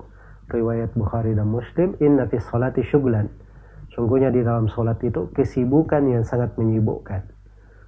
riwayat 0.49 0.95
Bukhari 0.95 1.35
dan 1.35 1.51
Muslim 1.51 1.93
inna 1.99 2.25
fi 2.31 2.39
salati 2.39 2.81
syuglan. 2.81 3.27
Sungguhnya 3.91 4.31
di 4.31 4.41
dalam 4.41 4.71
sholat 4.71 4.97
itu 5.03 5.29
kesibukan 5.35 6.07
yang 6.07 6.23
sangat 6.23 6.55
menyibukkan 6.55 7.34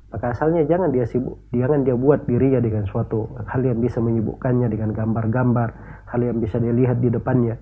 maka 0.07 0.31
asalnya 0.31 0.63
jangan 0.63 0.89
dia 0.95 1.03
sibuk, 1.03 1.35
jangan 1.51 1.83
dia 1.83 1.95
buat 1.95 2.23
dirinya 2.23 2.63
dengan 2.63 2.87
suatu 2.87 3.27
hal 3.43 3.61
yang 3.63 3.83
bisa 3.83 3.99
menyibukkannya 3.99 4.71
dengan 4.71 4.95
gambar-gambar, 4.95 5.69
hal 6.07 6.21
yang 6.23 6.39
bisa 6.39 6.57
dia 6.57 6.71
lihat 6.71 7.03
di 7.03 7.11
depannya. 7.11 7.59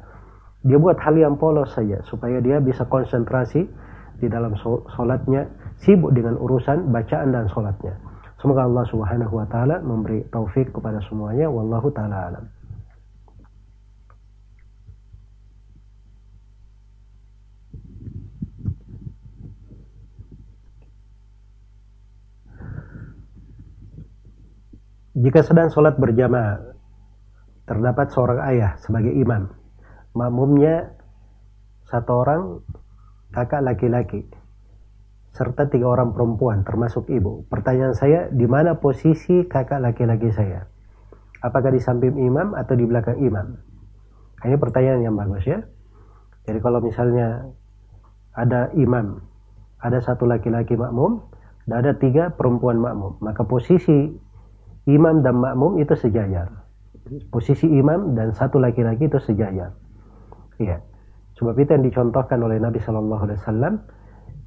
dia 0.65 0.81
buat 0.81 0.97
hal 0.97 1.13
yang 1.13 1.37
polos 1.37 1.77
saja 1.77 2.01
supaya 2.09 2.41
dia 2.41 2.57
bisa 2.57 2.89
konsentrasi 2.89 3.69
di 4.17 4.27
dalam 4.31 4.57
sholatnya 4.97 5.45
sibuk 5.77 6.09
dengan 6.09 6.41
urusan 6.41 6.89
bacaan 6.89 7.29
dan 7.29 7.45
sholatnya 7.53 7.93
semoga 8.45 8.69
Allah 8.69 8.85
subhanahu 8.89 9.41
wa 9.41 9.47
ta'ala 9.49 9.81
memberi 9.81 10.21
taufik 10.29 10.69
kepada 10.69 11.01
semuanya. 11.09 11.49
Wallahu 11.49 11.89
ta'ala 11.89 12.29
alam 12.29 12.45
Jika 25.15 25.47
sedang 25.47 25.71
sholat 25.71 25.95
berjamaah, 25.95 26.75
terdapat 27.63 28.11
seorang 28.11 28.39
ayah 28.51 28.75
sebagai 28.83 29.15
imam. 29.15 29.47
Makmumnya 30.11 30.91
satu 31.87 32.19
orang 32.19 32.59
kakak 33.31 33.63
laki-laki 33.63 34.27
serta 35.31 35.71
tiga 35.71 35.87
orang 35.87 36.11
perempuan 36.11 36.67
termasuk 36.67 37.07
ibu. 37.07 37.47
Pertanyaan 37.47 37.95
saya, 37.95 38.27
di 38.27 38.43
mana 38.43 38.75
posisi 38.83 39.47
kakak 39.47 39.79
laki-laki 39.79 40.35
saya? 40.35 40.67
Apakah 41.39 41.71
di 41.71 41.79
samping 41.79 42.19
imam 42.19 42.51
atau 42.51 42.75
di 42.75 42.83
belakang 42.83 43.15
imam? 43.15 43.55
Ini 44.43 44.59
pertanyaan 44.59 44.99
yang 44.99 45.15
bagus 45.15 45.47
ya. 45.47 45.63
Jadi 46.43 46.59
kalau 46.59 46.83
misalnya 46.83 47.55
ada 48.35 48.67
imam, 48.75 49.23
ada 49.79 50.03
satu 50.03 50.27
laki-laki 50.27 50.75
makmum, 50.75 51.23
dan 51.71 51.87
ada 51.87 51.95
tiga 51.95 52.35
perempuan 52.35 52.83
makmum, 52.83 53.15
maka 53.23 53.47
posisi 53.47 54.24
imam 54.89 55.21
dan 55.25 55.37
makmum 55.37 55.81
itu 55.81 55.93
sejajar. 55.97 56.49
Posisi 57.29 57.69
imam 57.69 58.17
dan 58.17 58.33
satu 58.33 58.57
laki-laki 58.57 59.05
itu 59.05 59.21
sejajar. 59.21 59.77
Iya. 60.57 60.81
Sebab 61.37 61.53
itu 61.59 61.69
yang 61.75 61.85
dicontohkan 61.85 62.39
oleh 62.41 62.57
Nabi 62.57 62.79
Shallallahu 62.79 63.27
Alaihi 63.27 63.39
Wasallam 63.43 63.73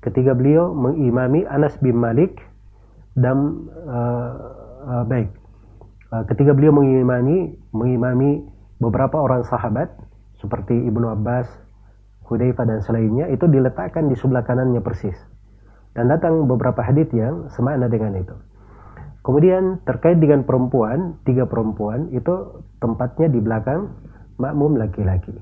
ketika 0.01 0.33
beliau 0.33 0.73
mengimami 0.73 1.45
Anas 1.45 1.77
bin 1.79 2.01
Malik 2.01 2.41
dan 3.19 3.69
uh, 3.85 4.33
uh, 4.89 5.05
baik 5.05 5.29
uh, 6.13 6.25
ketika 6.33 6.57
beliau 6.57 6.73
mengimami 6.73 7.59
mengimami 7.75 8.47
beberapa 8.79 9.21
orang 9.21 9.45
sahabat 9.45 9.91
seperti 10.39 10.75
Ibnu 10.87 11.07
Abbas, 11.19 11.51
Hudzaifah 12.31 12.67
dan 12.69 12.81
selainnya 12.85 13.27
itu 13.33 13.51
diletakkan 13.51 14.07
di 14.07 14.15
sebelah 14.15 14.47
kanannya 14.47 14.79
persis. 14.79 15.19
Dan 15.97 16.07
datang 16.13 16.47
beberapa 16.47 16.79
hadits 16.79 17.11
yang 17.11 17.51
semakna 17.51 17.91
dengan 17.91 18.15
itu. 18.15 18.37
Kemudian 19.29 19.85
terkait 19.85 20.17
dengan 20.17 20.41
perempuan, 20.41 21.21
tiga 21.29 21.45
perempuan 21.45 22.09
itu 22.17 22.65
tempatnya 22.81 23.29
di 23.29 23.45
belakang 23.45 23.93
makmum 24.41 24.81
laki-laki. 24.81 25.37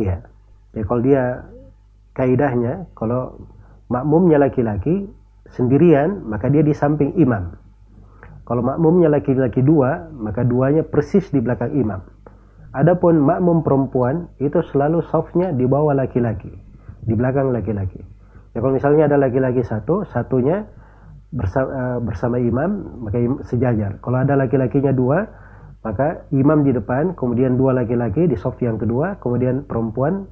Iya. 0.00 0.24
Ya 0.72 0.82
kalau 0.88 1.04
dia 1.04 1.44
kaidahnya 2.16 2.88
kalau 2.96 3.44
makmumnya 3.92 4.40
laki-laki 4.40 5.04
sendirian 5.52 6.24
maka 6.32 6.48
dia 6.48 6.64
di 6.64 6.72
samping 6.72 7.12
imam. 7.20 7.60
Kalau 8.48 8.64
makmumnya 8.64 9.12
laki-laki 9.12 9.60
dua 9.60 10.08
maka 10.08 10.40
duanya 10.48 10.80
persis 10.80 11.28
di 11.28 11.44
belakang 11.44 11.76
imam. 11.76 12.00
Adapun 12.72 13.20
makmum 13.20 13.68
perempuan 13.68 14.32
itu 14.40 14.64
selalu 14.64 15.04
softnya 15.12 15.52
di 15.52 15.68
bawah 15.68 15.92
laki-laki, 15.92 16.56
di 17.04 17.12
belakang 17.12 17.52
laki-laki. 17.52 18.00
Ya 18.56 18.64
kalau 18.64 18.72
misalnya 18.72 19.12
ada 19.12 19.20
laki-laki 19.20 19.60
satu, 19.60 20.08
satunya 20.08 20.64
bersama, 21.28 21.68
uh, 21.68 21.98
bersama 22.00 22.36
imam 22.40 22.70
maka 23.04 23.18
im, 23.20 23.34
sejajar. 23.44 24.00
Kalau 24.00 24.18
ada 24.20 24.34
laki-lakinya 24.34 24.92
dua, 24.92 25.28
maka 25.84 26.24
imam 26.34 26.64
di 26.64 26.72
depan, 26.72 27.14
kemudian 27.14 27.60
dua 27.60 27.76
laki-laki 27.76 28.26
di 28.26 28.36
soft 28.36 28.58
yang 28.64 28.80
kedua, 28.80 29.20
kemudian 29.20 29.64
perempuan 29.68 30.26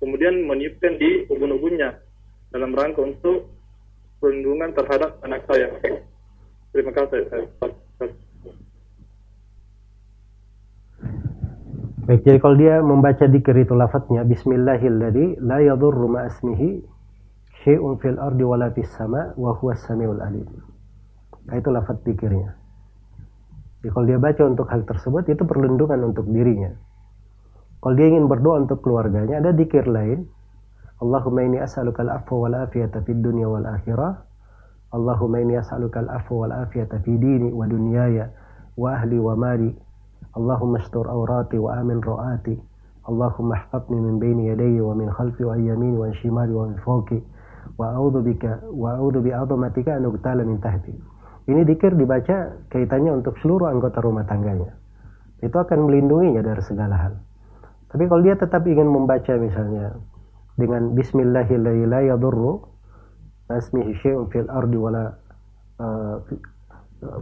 Kemudian 0.00 0.40
meniupkan 0.48 0.96
di 0.96 1.28
ubun-ubunnya 1.28 2.00
dalam 2.48 2.72
rangka 2.72 3.04
untuk 3.04 3.52
perlindungan 4.24 4.72
terhadap 4.72 5.20
anak 5.20 5.44
saya. 5.44 5.68
Terima 6.70 6.92
kasih. 6.94 7.26
Baik, 12.06 12.26
jadi 12.26 12.38
kalau 12.42 12.56
dia 12.58 12.82
membaca 12.82 13.26
dikir 13.26 13.54
itu 13.54 13.74
lafadznya 13.74 14.26
Bismillahilladzi 14.26 15.42
la 15.46 15.62
yadurru 15.62 16.10
ma'asmihi 16.10 16.82
syai'un 17.62 17.98
fil 18.02 18.18
ardi 18.18 18.42
wala 18.42 18.70
fis 18.74 18.90
sama 18.94 19.30
wa 19.38 19.54
huwa 19.54 19.74
samiul 19.78 20.18
alim. 20.18 20.46
Nah, 21.46 21.54
itu 21.54 21.70
lafadz 21.70 22.02
dikirnya. 22.06 22.54
Jadi 23.80 23.90
kalau 23.94 24.06
dia 24.06 24.18
baca 24.18 24.42
untuk 24.46 24.66
hal 24.70 24.82
tersebut 24.86 25.26
itu 25.30 25.42
perlindungan 25.46 26.10
untuk 26.10 26.26
dirinya. 26.30 26.70
Kalau 27.80 27.94
dia 27.96 28.06
ingin 28.12 28.28
berdoa 28.28 28.60
untuk 28.62 28.84
keluarganya 28.84 29.40
ada 29.40 29.50
dikir 29.56 29.88
lain. 29.88 30.28
Allahumma 31.00 31.48
inni 31.48 31.56
as'aluka 31.56 32.04
al-afwa 32.04 32.44
wal 32.44 32.56
afiyata 32.60 33.00
fid 33.08 33.24
dunya 33.24 33.48
wal 33.48 33.64
akhirah 33.64 34.29
Allahumma 34.90 35.38
inni 35.38 35.54
as'aluka 35.54 36.02
al-afwa 36.02 36.46
wal 36.46 36.54
afiyata 36.66 36.98
fi 37.06 37.14
dini 37.14 37.54
wa 37.54 37.62
dunyaya 37.70 38.26
wa 38.74 38.98
ahli 38.98 39.22
wa 39.22 39.38
mali. 39.38 39.70
Allahumma 40.34 40.82
astur 40.82 41.06
awrati 41.06 41.58
wa 41.62 41.78
amin 41.78 42.02
ru'ati. 42.02 42.58
Allahumma 43.06 43.54
min 44.02 44.18
baini 44.18 44.50
yadayya 44.50 44.82
wa 44.82 44.94
min 44.98 45.10
khalfi 45.14 45.46
wa 45.46 45.54
yamini 45.54 45.94
wa 45.94 46.10
shimali 46.18 46.50
wa 46.50 46.66
min. 46.74 47.22
Wa 47.78 47.94
a'udzu 47.94 48.20
bika 48.26 48.66
wa 48.66 48.98
a'udzu 48.98 49.22
bi 49.22 49.30
'azamatika 49.30 49.94
an 49.94 50.10
ugtala 50.10 50.42
min 50.42 50.58
tahti. 50.58 50.90
Ini 51.46 51.62
dikir 51.66 51.94
dibaca 51.94 52.66
kaitannya 52.70 53.22
untuk 53.22 53.38
seluruh 53.42 53.70
anggota 53.70 54.02
rumah 54.02 54.26
tangganya. 54.26 54.74
Itu 55.38 55.54
akan 55.54 55.86
melindunginya 55.86 56.42
dari 56.42 56.62
segala 56.66 56.98
hal. 56.98 57.14
Tapi 57.90 58.06
kalau 58.06 58.22
dia 58.22 58.34
tetap 58.38 58.66
ingin 58.66 58.86
membaca 58.86 59.34
misalnya 59.38 59.98
dengan 60.54 60.94
Bismillahirrahmanirrahim 60.94 62.69
اسمه 63.51 63.93
شيء 64.01 64.25
في 64.25 64.39
الأرض 64.39 64.73
ولا 64.73 65.05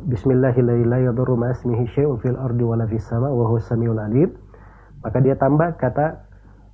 بسم 0.08 0.30
الله 0.32 0.56
الذي 0.56 0.84
لا 0.84 1.00
يضر 1.04 1.30
ما 1.36 1.52
اسمه 1.52 1.86
شيء 1.86 2.16
في 2.22 2.30
الأرض 2.30 2.62
ولا 2.62 2.86
في 2.86 2.96
السماء 2.96 3.32
وهو 3.32 3.56
السميع 3.58 3.92
العليم 3.92 4.30
maka 5.04 5.20
dia 5.20 5.36
tambah 5.36 5.76
kata 5.76 6.24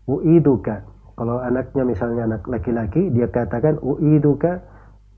uiduka 0.05 0.85
kalau 1.17 1.41
anaknya 1.41 1.81
misalnya 1.81 2.29
anak 2.29 2.45
laki-laki 2.45 3.09
dia 3.09 3.25
katakan 3.25 3.81
uiduka 3.81 4.61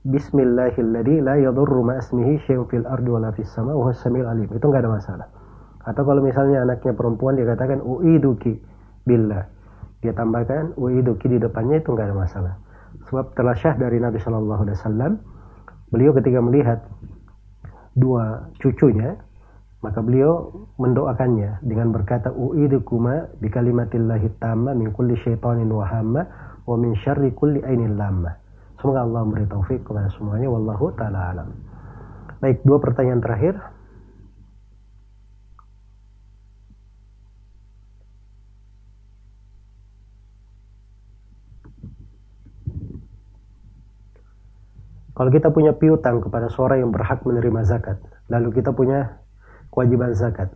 Bismillahilladzi 0.02 1.22
la 1.22 1.38
yadurru 1.38 1.86
ma 1.86 1.94
ismihi 2.02 2.42
syai'un 2.42 2.66
fil 2.66 2.82
ardi 2.90 3.06
wala 3.06 3.30
fis 3.38 3.46
sama 3.54 3.70
wa 3.70 3.94
samiul 3.94 4.26
alim. 4.26 4.50
Itu 4.50 4.66
enggak 4.66 4.82
ada 4.82 4.98
masalah. 4.98 5.28
Atau 5.86 6.02
kalau 6.02 6.18
misalnya 6.26 6.66
anaknya 6.66 6.90
perempuan 6.90 7.38
dia 7.38 7.46
katakan 7.46 7.78
uiduki 7.78 8.58
billah. 9.06 9.46
Dia 10.02 10.10
tambahkan 10.10 10.74
uiduki 10.74 11.30
di 11.30 11.38
depannya 11.38 11.78
itu 11.78 11.94
enggak 11.94 12.10
ada 12.10 12.18
masalah. 12.18 12.54
Sebab 13.05 13.37
telah 13.37 13.53
syah 13.53 13.77
dari 13.77 14.01
Nabi 14.01 14.17
Shallallahu 14.17 14.61
Alaihi 14.65 14.77
Wasallam, 14.81 15.11
beliau 15.93 16.11
ketika 16.17 16.39
melihat 16.41 16.79
dua 17.93 18.49
cucunya, 18.57 19.15
maka 19.85 20.01
beliau 20.01 20.65
mendoakannya 20.81 21.61
dengan 21.61 21.93
berkata 21.93 22.33
uidukuma 22.33 23.29
bi 23.37 23.47
kalimatillahi 23.47 24.41
tamma 24.41 24.73
min 24.73 24.89
kulli 24.89 25.13
syaitanin 25.21 25.69
wa 25.69 25.85
hamma 25.85 26.25
wa 26.65 26.75
min 26.75 26.97
syarri 27.05 27.29
kulli 27.31 27.61
ainin 27.61 27.95
lamma. 27.95 28.33
Semoga 28.81 29.05
Allah 29.05 29.21
memberi 29.25 29.45
taufik 29.49 29.85
kepada 29.85 30.09
semuanya 30.13 30.49
wallahu 30.49 30.93
taala 30.97 31.33
alam. 31.33 31.49
Baik, 32.37 32.61
dua 32.61 32.77
pertanyaan 32.77 33.21
terakhir. 33.21 33.57
Kalau 45.17 45.33
kita 45.33 45.49
punya 45.49 45.73
piutang 45.73 46.21
kepada 46.21 46.45
seorang 46.45 46.85
yang 46.85 46.93
berhak 46.93 47.25
menerima 47.25 47.65
zakat, 47.65 47.97
lalu 48.29 48.53
kita 48.61 48.69
punya 48.69 49.17
kewajiban 49.73 50.13
zakat, 50.13 50.53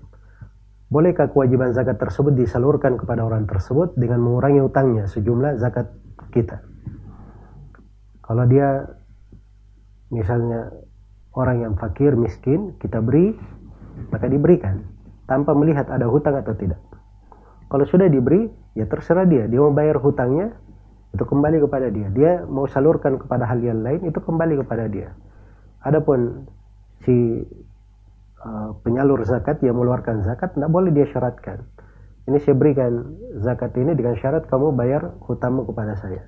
bolehkah 0.94 1.34
kewajiban 1.34 1.74
zakat 1.74 1.98
tersebut 1.98 2.38
disalurkan 2.38 2.94
kepada 2.94 3.26
orang 3.26 3.50
tersebut 3.50 3.98
dengan 3.98 4.22
mengurangi 4.22 4.62
utangnya 4.62 5.10
sejumlah 5.10 5.58
zakat 5.58 5.90
kita. 6.30 6.62
Kalau 8.22 8.46
dia 8.46 8.86
misalnya 10.14 10.70
orang 11.34 11.66
yang 11.66 11.74
fakir, 11.74 12.14
miskin, 12.14 12.78
kita 12.78 13.02
beri, 13.02 13.34
maka 14.14 14.30
diberikan 14.30 14.86
tanpa 15.26 15.58
melihat 15.58 15.90
ada 15.90 16.06
hutang 16.06 16.38
atau 16.38 16.54
tidak. 16.54 16.78
Kalau 17.66 17.88
sudah 17.88 18.12
diberi, 18.12 18.52
ya 18.76 18.86
terserah 18.86 19.24
dia. 19.24 19.48
Dia 19.48 19.58
mau 19.64 19.72
bayar 19.72 19.98
hutangnya, 20.04 20.54
itu 21.12 21.24
kembali 21.28 21.60
kepada 21.68 21.92
dia. 21.92 22.08
Dia 22.12 22.32
mau 22.48 22.66
salurkan 22.72 23.20
kepada 23.20 23.44
hal 23.44 23.60
yang 23.60 23.84
lain, 23.84 24.08
itu 24.08 24.20
kembali 24.24 24.64
kepada 24.64 24.88
dia. 24.88 25.12
Adapun 25.84 26.48
si 27.04 27.44
uh, 28.42 28.72
penyalur 28.86 29.20
zakat 29.28 29.60
yang 29.60 29.76
mengeluarkan 29.76 30.24
zakat, 30.24 30.56
tidak 30.56 30.72
boleh 30.72 30.94
dia 30.96 31.04
syaratkan. 31.12 31.68
Ini 32.30 32.38
saya 32.38 32.56
berikan 32.56 33.18
zakat 33.42 33.74
ini 33.76 33.98
dengan 33.98 34.14
syarat 34.16 34.46
kamu 34.48 34.78
bayar 34.78 35.18
hutangmu 35.26 35.68
kepada 35.68 35.98
saya. 36.00 36.22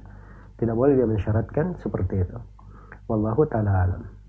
Tidak 0.57 0.73
boleh 0.73 0.97
dia 0.99 1.07
mensyaratkan 1.07 1.79
seperti 1.79 2.25
itu. 2.25 2.37
Wallahu 3.07 3.45
ta'ala 3.45 3.71
alam. 3.87 4.22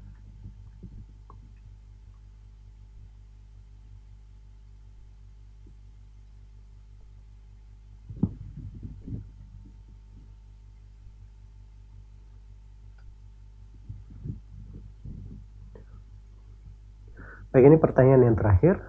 Baik 17.54 17.70
ini 17.70 17.78
pertanyaan 17.78 18.22
yang 18.26 18.34
terakhir. 18.34 18.82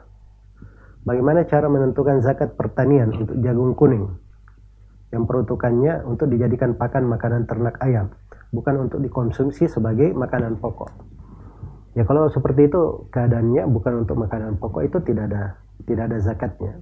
Bagaimana 1.06 1.46
cara 1.46 1.70
menentukan 1.70 2.18
zakat 2.26 2.58
pertanian 2.58 3.14
untuk 3.14 3.38
jagung 3.46 3.78
kuning 3.78 4.10
yang 5.14 5.30
peruntukannya 5.30 6.02
untuk 6.02 6.34
dijadikan 6.34 6.74
pakan 6.74 7.06
makanan 7.06 7.46
ternak 7.46 7.78
ayam, 7.86 8.10
bukan 8.50 8.90
untuk 8.90 9.06
dikonsumsi 9.06 9.70
sebagai 9.70 10.18
makanan 10.18 10.58
pokok. 10.58 10.90
Ya 11.94 12.10
kalau 12.10 12.26
seperti 12.26 12.66
itu 12.66 13.06
keadaannya 13.14 13.70
bukan 13.70 14.02
untuk 14.02 14.18
makanan 14.18 14.58
pokok 14.58 14.82
itu 14.82 14.98
tidak 15.06 15.30
ada 15.30 15.62
tidak 15.86 16.04
ada 16.10 16.18
zakatnya. 16.18 16.74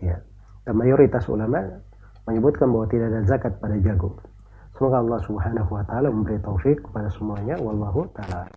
Ya. 0.00 0.24
Dan 0.64 0.80
mayoritas 0.80 1.28
ulama 1.28 1.84
menyebutkan 2.24 2.72
bahwa 2.72 2.88
tidak 2.88 3.12
ada 3.12 3.20
zakat 3.28 3.52
pada 3.60 3.76
jagung. 3.76 4.16
Semoga 4.72 5.04
Allah 5.04 5.20
Subhanahu 5.20 5.68
wa 5.68 5.84
taala 5.84 6.08
memberi 6.08 6.40
taufik 6.40 6.80
kepada 6.80 7.12
semuanya 7.12 7.60
wallahu 7.60 8.08
taala. 8.16 8.48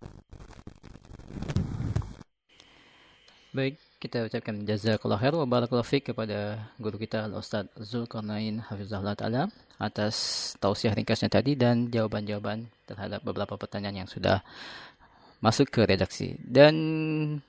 Baik, 3.57 3.81
kita 3.97 4.21
ucapkan 4.21 4.53
jazakallah 4.69 5.17
khair 5.17 5.33
wa 5.33 5.49
barakallahu 5.49 5.81
fiik 5.81 6.13
kepada 6.13 6.69
guru 6.77 7.01
kita 7.01 7.25
Al-Ustaz 7.25 7.65
Zulkarnain 7.81 8.61
Hafizahullah 8.61 9.17
Ta'ala 9.17 9.49
atas 9.81 10.13
tausiah 10.61 10.93
ringkasnya 10.93 11.25
tadi 11.25 11.57
dan 11.57 11.89
jawaban-jawaban 11.89 12.69
terhadap 12.85 13.25
beberapa 13.25 13.57
pertanyaan 13.57 14.05
yang 14.05 14.09
sudah 14.13 14.45
masuk 15.41 15.73
ke 15.73 15.89
redaksi. 15.89 16.37
Dan 16.37 16.77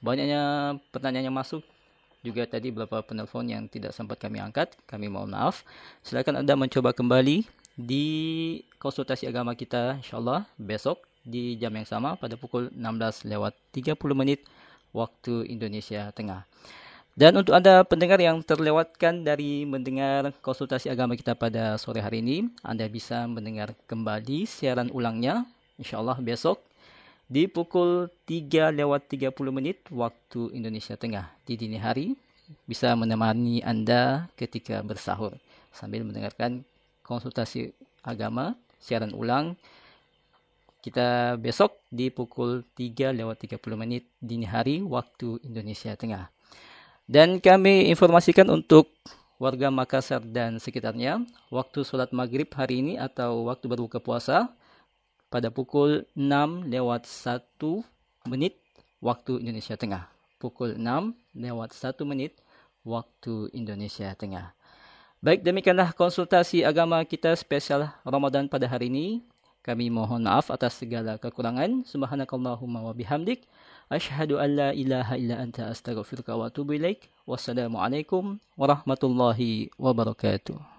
banyaknya 0.00 0.72
pertanyaan 0.88 1.28
yang 1.28 1.36
masuk 1.36 1.60
juga 2.24 2.48
tadi 2.48 2.72
beberapa 2.72 3.04
penelpon 3.04 3.44
yang 3.44 3.68
tidak 3.68 3.92
sempat 3.92 4.16
kami 4.16 4.40
angkat. 4.40 4.80
Kami 4.88 5.12
mohon 5.12 5.36
maaf. 5.36 5.60
Silakan 6.00 6.40
Anda 6.40 6.56
mencoba 6.56 6.96
kembali 6.96 7.44
di 7.76 8.06
konsultasi 8.80 9.28
agama 9.28 9.52
kita 9.52 10.00
insyaallah 10.00 10.48
besok 10.56 11.04
di 11.20 11.60
jam 11.60 11.76
yang 11.76 11.84
sama 11.84 12.16
pada 12.16 12.40
pukul 12.40 12.72
16 12.72 13.28
lewat 13.28 13.52
30 13.76 13.92
menit 14.16 14.48
waktu 14.92 15.48
Indonesia 15.48 16.10
Tengah. 16.12 16.44
Dan 17.18 17.34
untuk 17.34 17.50
Anda 17.58 17.82
pendengar 17.82 18.22
yang 18.22 18.38
terlewatkan 18.46 19.26
dari 19.26 19.66
mendengar 19.66 20.30
konsultasi 20.38 20.86
agama 20.86 21.18
kita 21.18 21.34
pada 21.34 21.74
sore 21.74 21.98
hari 21.98 22.22
ini, 22.22 22.46
Anda 22.62 22.86
bisa 22.86 23.26
mendengar 23.26 23.74
kembali 23.90 24.46
siaran 24.46 24.86
ulangnya, 24.94 25.42
insyaAllah 25.82 26.22
besok, 26.22 26.62
di 27.26 27.50
pukul 27.50 28.06
3 28.22 28.70
lewat 28.70 29.10
30 29.10 29.34
menit 29.50 29.82
waktu 29.90 30.54
Indonesia 30.54 30.94
Tengah 30.94 31.26
di 31.42 31.58
dini 31.58 31.74
hari, 31.74 32.14
bisa 32.70 32.94
menemani 32.94 33.66
Anda 33.66 34.30
ketika 34.38 34.78
bersahur 34.86 35.34
sambil 35.74 36.06
mendengarkan 36.06 36.62
konsultasi 37.02 37.74
agama, 38.06 38.54
siaran 38.78 39.10
ulang, 39.10 39.58
kita 40.78 41.34
besok 41.40 41.82
di 41.90 42.08
pukul 42.08 42.62
3 42.76 43.14
lewat 43.14 43.42
30 43.44 43.58
menit 43.74 44.06
dini 44.22 44.46
hari 44.46 44.80
waktu 44.82 45.42
Indonesia 45.42 45.98
Tengah. 45.98 46.30
Dan 47.08 47.40
kami 47.40 47.88
informasikan 47.88 48.46
untuk 48.52 48.92
warga 49.40 49.70
Makassar 49.70 50.20
dan 50.20 50.58
sekitarnya, 50.60 51.22
waktu 51.48 51.86
sholat 51.86 52.10
maghrib 52.10 52.50
hari 52.52 52.82
ini 52.84 52.94
atau 53.00 53.48
waktu 53.48 53.70
berbuka 53.70 54.02
puasa 54.02 54.50
pada 55.30 55.48
pukul 55.48 56.04
6 56.12 56.68
lewat 56.68 57.06
1 57.06 58.28
menit 58.28 58.58
waktu 59.00 59.40
Indonesia 59.40 59.78
Tengah. 59.78 60.10
Pukul 60.38 60.76
6 60.76 61.14
lewat 61.38 61.70
1 61.74 62.02
menit 62.04 62.36
waktu 62.82 63.50
Indonesia 63.54 64.12
Tengah. 64.14 64.52
Baik, 65.18 65.42
demikianlah 65.42 65.90
konsultasi 65.98 66.62
agama 66.62 67.02
kita 67.02 67.34
spesial 67.34 67.90
Ramadan 68.06 68.46
pada 68.46 68.70
hari 68.70 68.86
ini. 68.86 69.06
Kami 69.68 69.92
mohon 69.92 70.24
maaf 70.24 70.48
atas 70.48 70.80
segala 70.80 71.20
kekurangan. 71.20 71.84
Subhanakallahumma 71.84 72.88
wa 72.88 72.96
bihamdik. 72.96 73.44
Ashhadu 73.92 74.40
an 74.40 74.56
la 74.56 74.68
ilaha 74.72 75.20
illa 75.20 75.36
anta 75.44 75.68
astaghfiruka 75.68 76.32
wa 76.40 76.48
atubu 76.48 76.80
ilaik. 76.80 77.12
Wassalamualaikum 77.28 78.40
warahmatullahi 78.56 79.68
wabarakatuh. 79.76 80.77